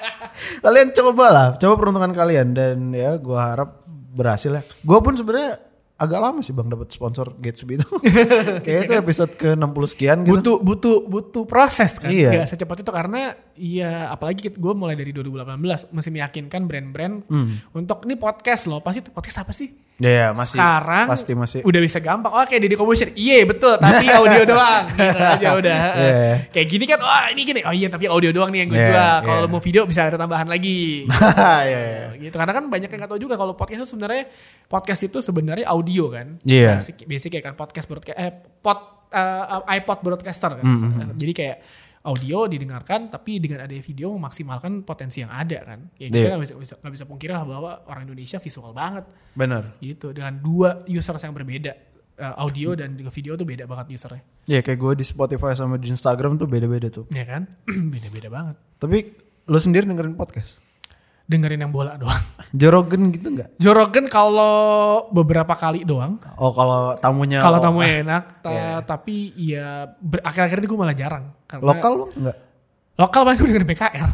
[0.64, 3.82] kalian coba lah, coba peruntungan kalian dan ya gue harap
[4.14, 4.62] berhasil ya.
[4.86, 5.58] Gue pun sebenarnya
[5.98, 7.90] agak lama sih bang dapat sponsor Gatsby itu.
[8.64, 10.30] Kayaknya itu episode ke 60 sekian gitu.
[10.38, 12.38] butuh butuh butuh proses kan Iya.
[12.38, 15.58] Nggak secepat itu karena ya apalagi gue mulai dari 2018
[15.90, 17.26] mesti meyakinkan brand-brand
[17.74, 20.54] untuk ini podcast loh pasti podcast apa sih Ya, ya, masih.
[20.54, 21.60] Sekarang pasti masih.
[21.66, 22.30] udah bisa gampang.
[22.30, 23.10] Oke Deddy Kobusier.
[23.12, 23.74] Iya betul.
[23.76, 24.84] Tapi audio doang.
[24.94, 25.80] Gitu aja udah.
[25.92, 26.34] Iya.
[26.48, 27.60] kayak gini kan wah ini gini.
[27.66, 29.16] Oh iya tapi audio doang nih yang gue Iya, jual.
[29.26, 29.50] kalau iya.
[29.50, 31.02] mau video bisa ada tambahan lagi.
[31.02, 31.80] Iya, iya.
[32.16, 32.32] gitu.
[32.32, 34.22] Karena kan banyak yang nggak tahu juga kalau podcast itu sebenarnya
[34.64, 36.26] podcast itu sebenarnya audio kan?
[36.42, 36.78] Iya.
[36.78, 38.30] basic basic kayak kan podcast broadcast eh
[38.62, 38.78] pod
[39.10, 39.44] eh,
[39.74, 41.16] iPod broadcaster kan Mm-hmm.
[41.16, 41.56] jadi kayak
[42.00, 46.30] audio didengarkan tapi dengan ada video memaksimalkan potensi yang ada kan ya kita Iya.
[46.32, 49.74] nggak bisa bisa nggak bisa pungkiri lah bahwa orang Indonesia visual banget Bener.
[49.78, 51.74] gitu dengan dua users yang berbeda
[52.18, 55.78] Eh, audio dan juga video tuh beda banget usernya Iya kayak gue di Spotify sama
[55.78, 57.06] di Instagram tuh beda-beda tuh.
[57.14, 57.46] ya kan
[57.94, 58.98] beda-beda banget Tapi
[59.46, 60.58] lo sendiri dengerin podcast?
[61.28, 62.16] Dengerin yang bola doang
[62.58, 63.60] Jorogen gitu nggak?
[63.60, 64.56] Jorogen kalau
[65.12, 68.70] beberapa kali doang Oh kalau tamunya Kalau oh, tamunya enak, ta- Iya.
[68.80, 69.92] tapi ya
[70.24, 71.24] akhir-akhir ini gue malah jarang.
[71.44, 72.38] Karena lokal lo nggak?
[72.98, 74.10] lokal paling gue dengerin BKR.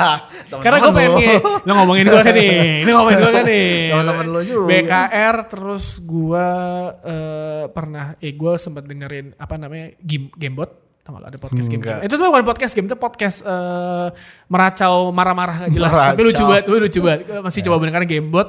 [0.64, 1.36] Karena gue pengen nih,
[1.68, 3.68] lo ngomongin gue kan nih, ini ngomongin gue kan nih.
[3.92, 4.68] Temen-temen lo juga.
[4.72, 6.48] BKR terus gue
[7.04, 10.70] eh, pernah, eh gue sempat dengerin apa namanya game Gamebot.
[11.02, 12.06] Tau ada podcast game, Enggak.
[12.06, 14.08] Itu sebenarnya bukan podcast game, itu podcast eh,
[14.46, 15.90] meracau marah-marah gak jelas.
[15.90, 16.26] Tapi Meracau.
[16.30, 17.20] lucu banget, lucu banget.
[17.42, 18.48] Masih coba mendengarkan Gamebot.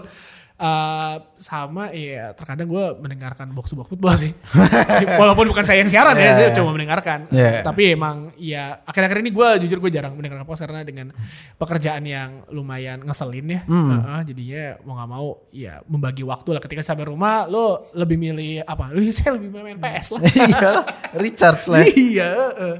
[0.64, 4.32] Eh, sama ya terkadang gue mendengarkan box to box football sih.
[5.20, 6.56] Walaupun bukan saya yang siaran Iya, ya, saya iya.
[6.56, 7.20] cuma mendengarkan.
[7.28, 7.68] Iya.
[7.68, 11.12] Tapi emang ya akhir-akhir ini gue jujur gue jarang mendengarkan podcast karena dengan
[11.60, 13.62] pekerjaan yang lumayan ngeselin ya.
[13.68, 13.92] Hmm.
[13.92, 18.64] Heeh, jadinya mau nggak mau ya membagi waktu lah ketika sampai rumah lo lebih milih
[18.64, 18.96] apa?
[18.96, 20.22] Lu saya lebih main PS lah.
[20.24, 20.72] Iya,
[21.20, 21.84] Richard lah.
[22.08, 22.32] iya.
[22.56, 22.78] eh.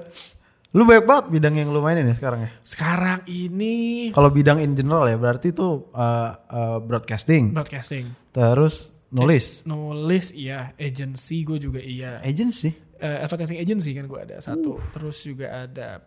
[0.74, 2.52] Lu banyak banget bidang yang lu mainin ya sekarang ya.
[2.66, 9.62] Sekarang ini Kalau bidang in general ya berarti itu uh, uh, broadcasting, broadcasting, terus nulis,
[9.70, 12.18] nulis iya, agency gue juga iya.
[12.26, 12.74] agency.
[12.98, 14.82] Eh, advertising agency kan gue ada satu.
[14.90, 16.02] Terus juga ada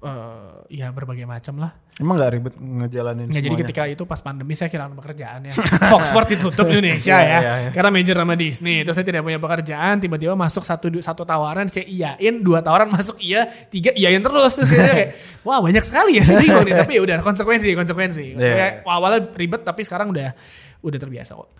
[0.00, 1.72] eh, ya berbagai macam lah.
[2.00, 3.60] Emang nggak ribet ngejalanin Nggak jadi semuanya?
[3.68, 5.52] ketika itu pas pandemi saya kehilangan pekerjaan ya.
[5.92, 7.38] Fox Sport ditutup di Indonesia Iya, ya.
[7.40, 7.70] iya, iya.
[7.76, 8.80] Karena major sama Disney.
[8.80, 10.00] Terus saya tidak punya pekerjaan.
[10.00, 12.40] Tiba-tiba masuk satu satu tawaran saya iyain.
[12.40, 13.44] Dua tawaran masuk iya.
[13.68, 14.56] Tiga iyain terus.
[14.56, 15.08] Terus saya kayak
[15.44, 16.24] wah banyak sekali ya.
[16.24, 16.74] Saya bingung nih.
[16.80, 18.26] Tapi ya udah konsekuensi konsekuensi.
[18.32, 18.54] Iya.
[18.56, 20.32] Kayak awalnya ribet tapi sekarang udah
[20.80, 21.52] udah terbiasa kok.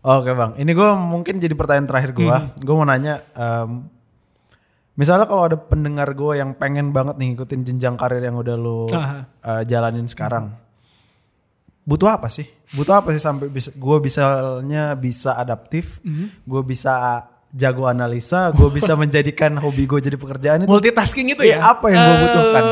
[0.00, 2.24] Oke bang, ini gue mungkin jadi pertanyaan terakhir gue.
[2.24, 2.48] Hmm.
[2.56, 3.84] Gue mau nanya, em,
[4.92, 8.86] misalnya kalau ada pendengar gue yang pengen banget nih ngikutin jenjang karir yang udah lo
[8.88, 9.26] Aha.
[9.40, 10.52] eh, jalanin sekarang,
[11.82, 12.46] butuh apa sih?
[12.70, 16.30] Butuh apa sih sampai bisa gue misalnya bisa adaptif, Hmm.
[16.40, 20.70] gue bisa jago analisa, gue bisa menjadikan hobi gue jadi pekerjaan itu.
[20.70, 21.58] Multitasking itu Iya, ya.
[21.68, 22.62] apa yang gua Eh, butuhkan?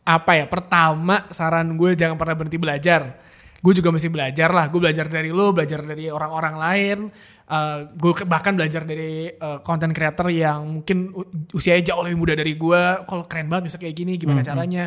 [0.00, 0.44] Apa ya?
[0.46, 3.18] Pertama saran gue jangan pernah berhenti belajar.
[3.60, 4.72] Gue juga mesti belajar lah.
[4.72, 6.98] Gue belajar dari lo, belajar dari orang-orang lain.
[7.44, 11.12] Eh, gue bahkan belajar dari eh, content creator yang mungkin
[11.52, 12.82] usianya jauh lebih muda dari gue.
[13.04, 14.84] Kalau keren banget bisa kayak gini, Hmm, gimana caranya?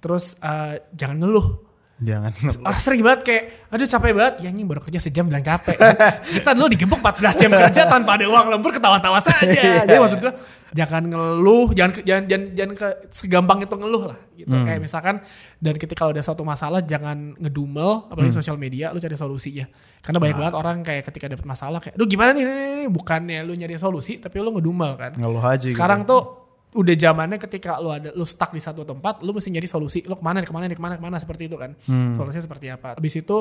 [0.00, 1.66] Terus eh, jangan ngeluh.
[1.96, 2.28] Jangan.
[2.60, 4.34] Orang sering banget kayak, aduh capek banget.
[4.44, 5.80] Ya ini baru kerja sejam bilang capek.
[6.28, 9.88] Kita dulu digembok 14 jam kerja tanpa ada uang lembur ketawa-tawa saja.
[9.88, 10.32] Jadi maksud gue,
[10.74, 14.18] jangan ngeluh, jangan jangan jangan, jangan ke, segampang itu ngeluh lah.
[14.34, 14.50] Gitu.
[14.50, 15.14] Kayak misalkan,
[15.62, 19.66] dan ketika ada suatu masalah jangan ngedumel, apalagi sosial media, lu cari solusinya.
[20.02, 22.88] Karena banyak banget orang kayak ketika dapat masalah kayak, aduh gimana nih, nih, nih.
[22.90, 25.12] bukannya lu nyari solusi, tapi lu ngedumel kan.
[25.14, 25.76] Ngeluh aja gitu.
[25.78, 26.46] Sekarang tuh
[26.76, 30.02] udah zamannya ketika lu ada lu stuck di satu tempat, lu mesti nyari solusi.
[30.04, 31.72] Lu ke mana, nih, ke mana, nih, ke mana, ke mana seperti itu kan.
[31.86, 32.98] Solusinya seperti apa.
[32.98, 33.36] Habis itu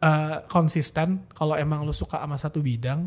[0.00, 1.28] eh, konsisten.
[1.30, 3.06] Kalau emang lu suka sama satu bidang,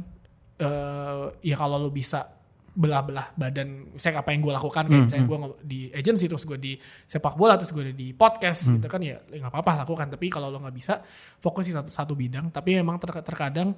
[0.62, 2.35] eh ya kalau lu bisa
[2.76, 3.96] belah-belah badan.
[3.96, 6.76] Saya apa yang gue lakukan kayak misalnya gue di agency terus gue di
[7.08, 10.12] sepak bola terus gue di podcast gitu kan ya ya nggak apa-apa lakukan.
[10.12, 11.00] Tapi kalau lo nggak bisa
[11.40, 12.52] fokus di satu satu bidang.
[12.52, 13.72] Tapi memang ter- terkadang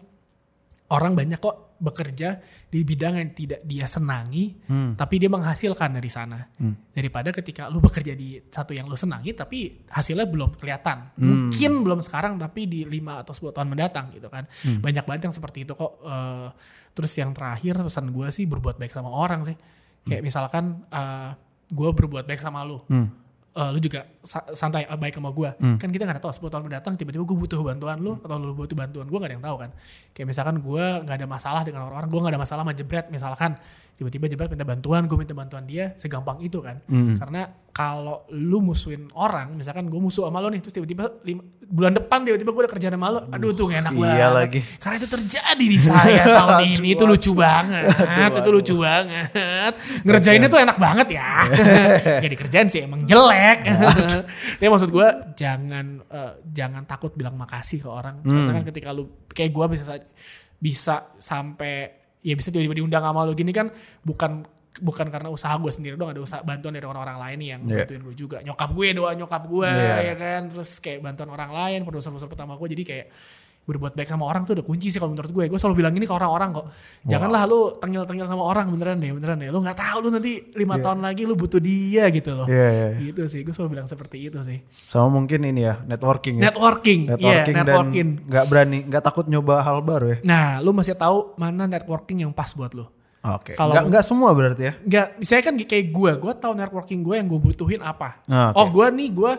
[0.88, 2.42] orang banyak kok bekerja
[2.74, 4.58] di bidang yang tidak dia senangi,
[4.98, 6.42] tapi dia menghasilkan dari sana.
[6.90, 11.14] Daripada ketika lu bekerja di satu yang lu senangi, tapi hasilnya belum kelihatan.
[11.22, 14.50] Mungkin belum sekarang, tapi di 5 atau 10 tahun mendatang gitu kan.
[14.82, 16.02] Banyak banget yang seperti itu kok.
[16.02, 16.50] Eh,
[16.98, 19.58] terus yang terakhir pesan gue sih berbuat baik sama orang sih.
[20.08, 20.82] Kayak misalkan
[21.68, 22.82] gue berbuat baik sama lu.
[23.58, 25.78] Eh, lu juga santai eh, baik sama gue Hmm.
[25.78, 28.76] kan kita nggak tahu 10 tahun mendatang tiba-tiba gue butuh bantuan lu atau lu butuh
[28.76, 29.70] bantuan gue nggak ada yang tahu kan.
[30.12, 33.56] Kayak misalkan gue nggak ada masalah dengan orang-orang gue nggak ada masalah sama jebret misalkan.
[33.94, 36.78] Tiba-tiba jebret minta bantuan gue minta bantuan dia segampang itu kan.
[36.86, 37.16] Hmm.
[37.16, 41.94] karena kalau lu musuhin orang misalkan gue musuh sama lo nih terus tiba-tiba lima- bulan
[41.94, 44.30] depan tiba-tiba gue udah kerja sama lo aduh tuh nggak enak Iya banget.
[44.34, 44.60] lagi.
[44.78, 47.86] karena itu terjadi di saya tahun ini itu lucu banget
[48.36, 49.74] itu lucu banget.
[50.04, 51.30] Ngerjainnya tuh enak banget ya.
[52.24, 53.60] Gak dikerjain sih emang jelek
[54.26, 58.22] tapi maksud gue jangan eh, jangan takut bilang makasih ke orang.
[58.22, 60.08] Karena kan ketika lu kayak gue bisa sa-
[60.58, 63.34] bisa sampai ya bisa tiba-tiba diundang sama lu.
[63.34, 63.70] Gini kan
[64.02, 64.46] bukan
[64.78, 67.82] bukan karena usaha gue sendiri doang ada usaha bantuan dari orang-orang lain yang Iya.
[67.82, 68.38] bantuin gue juga.
[68.42, 69.98] Nyokap gue doa nyokap gue Iya.
[70.06, 70.42] ya kan?
[70.48, 73.08] Terus kayak bantuan orang lain produser-produser pertama gue jadi kayak
[73.68, 76.04] berbuat baik sama orang tuh udah kunci sih kalau menurut gue gue selalu bilang ini
[76.04, 76.66] ke orang-orang kok
[77.04, 80.80] janganlah lu tengil-tengil sama orang beneran deh beneran deh lu nggak tahu lu nanti lima
[80.80, 82.88] tahun lagi lu butuh dia gitu loh Iya, iya.
[83.04, 86.48] gitu sih gue selalu bilang seperti itu sih Sama mungkin ini ya networking ya.
[86.48, 90.18] networking iya networking dan networking nggak berani, nggak takut nyoba hal baru ya.
[90.24, 92.88] nah lu masih tahu mana networking yang pas buat lu
[93.20, 93.60] Oke.
[93.60, 94.74] Kalau- Nggak nggak semua berarti ya.
[94.80, 98.24] Enggak, misalnya kan kayak gue, gue tahu networking gue yang gue butuhin apa.
[98.24, 98.56] Ah, oke.
[98.56, 99.32] Oh gue nih, gue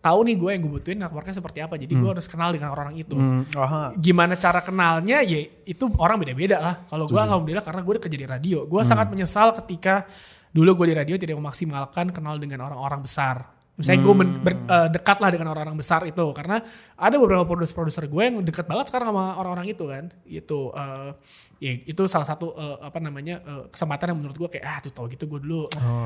[0.00, 1.76] tahu nih gue yang gue butuhin networknya seperti apa.
[1.76, 3.12] Jadi gue harus kenal dengan orang itu.
[3.12, 3.92] Hmm, aha.
[3.94, 5.20] Gimana cara kenalnya?
[5.20, 6.74] Ya itu orang beda-beda lah.
[6.88, 8.58] Kalau gue alhamdulillah karena gue udah kerja di radio.
[8.64, 8.88] Gue Hmm.
[8.88, 10.08] sangat menyesal ketika
[10.50, 13.59] dulu gue di radio tidak memaksimalkan kenal dengan orang-orang besar.
[13.80, 16.60] Misalnya gue men- ber- eh, dekat lah dengan orang-orang besar itu karena
[16.94, 20.12] ada beberapa produser-produser gue yang dekat banget sekarang sama orang-orang itu kan.
[20.22, 21.10] Itu eh,
[21.58, 24.92] ya itu salah satu eh, apa namanya eh, kesempatan yang menurut gue kayak ah tuh
[24.92, 25.64] tau gitu gue dulu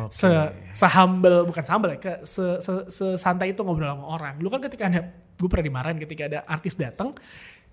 [0.09, 0.31] se
[0.73, 4.35] sehumble bukan sehumble ya ke se, se, sesantai itu ngobrol sama orang.
[4.39, 5.03] Lu kan ketika ada
[5.35, 7.11] gue pernah dimarahin ketika ada artis datang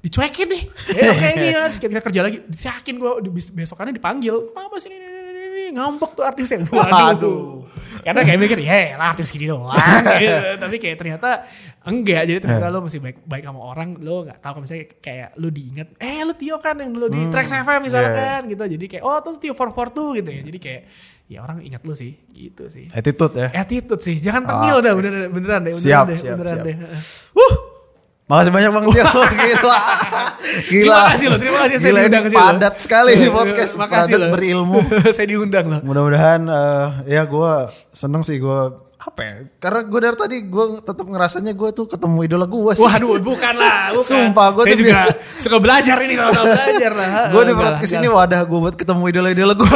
[0.01, 0.63] dicuekin nih.
[0.97, 3.11] Ya kayak ini ya, ketika kerja lagi dicuekin gue
[3.53, 4.49] besokannya dipanggil.
[4.49, 5.05] Kenapa sih ini,
[5.61, 5.77] ini?
[5.77, 6.65] ngambek tuh artisnya.
[6.65, 7.61] Waduh.
[8.01, 9.69] Karena kayak mikir ya lah artis gini doang.
[10.21, 10.57] gitu.
[10.57, 11.45] Tapi kayak ternyata
[11.85, 12.25] enggak.
[12.25, 13.93] Jadi ternyata lo masih baik baik sama orang.
[14.01, 15.87] Lo nggak tahu misalnya kayak lo diingat.
[16.01, 18.63] Eh lo Tio kan yang dulu di Trax FM misalkan gitu.
[18.65, 20.41] Jadi kayak oh tuh Tio 442 gitu ya.
[20.41, 20.81] Jadi kayak
[21.31, 22.89] ya orang ingat lo sih gitu sih.
[22.89, 23.47] Attitude ya.
[23.53, 24.17] Attitude sih.
[24.17, 25.73] Jangan tengil dah beneran, beneran deh.
[25.77, 26.17] Beneran Siap, deh.
[26.17, 26.65] siap, beneran siap.
[26.65, 26.75] deh.
[28.31, 29.03] Makasih banyak Bang Tio.
[29.43, 29.77] Gila.
[30.71, 30.95] Gila.
[30.95, 33.73] Terima kasih loh, terima kasih saya Gila, diundang padat sekali nih podcast.
[33.75, 34.31] Makasih padat loh.
[34.31, 34.79] berilmu.
[35.19, 35.79] saya diundang loh.
[35.83, 37.51] Mudah-mudahan eh, ya gue
[37.91, 38.61] seneng sih gue
[39.01, 39.35] apa ya?
[39.59, 42.87] Karena gue dari tadi gue tetap ngerasanya gue tuh ketemu idola gue sih.
[42.87, 43.77] Waduh, bukan lah.
[43.99, 44.07] Bukan.
[44.07, 47.09] Sumpah, gua Saya tuh juga biasa- suka belajar ini sama-sama belajar lah.
[47.35, 49.67] gue di podcast ini wadah gue buat ketemu idola-idola gue.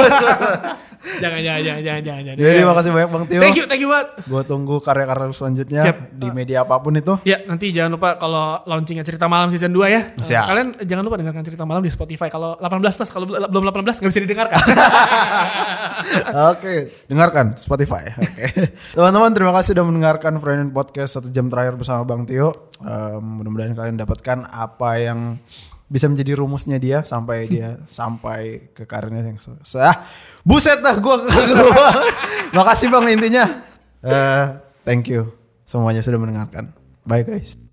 [1.06, 2.24] Jangan, jangan, jangan, jangan, jangan.
[2.26, 2.42] jangan.
[2.42, 3.42] Jadi makasih banyak Bang Tio.
[3.42, 4.08] Thank you, thank you banget.
[4.26, 5.98] Gue tunggu karya-karya selanjutnya Siap.
[6.18, 7.14] di media apa pun itu.
[7.24, 10.02] Ya, nanti jangan lupa kalau launchingnya cerita malam season 2 ya.
[10.18, 10.46] Siap.
[10.50, 12.28] Kalian jangan lupa dengarkan cerita malam di Spotify.
[12.34, 14.60] Kalau 18 plus, kalau belum 18 nggak bisa didengarkan.
[16.54, 18.10] Oke, dengarkan Spotify.
[18.18, 18.46] Oke.
[18.98, 22.74] Teman-teman terima kasih sudah mendengarkan Friend Podcast satu jam terakhir bersama Bang Tio.
[22.82, 25.40] Um, mudah-mudahan kalian dapatkan apa yang
[25.86, 30.02] bisa menjadi rumusnya dia sampai dia sampai ke karirnya yang se- se- ah,
[30.42, 31.90] buset dah gua gua.
[32.58, 33.46] Makasih Bang intinya.
[34.02, 34.46] Eh,
[34.82, 35.30] thank you
[35.62, 36.74] semuanya sudah mendengarkan.
[37.06, 37.65] Bye guys.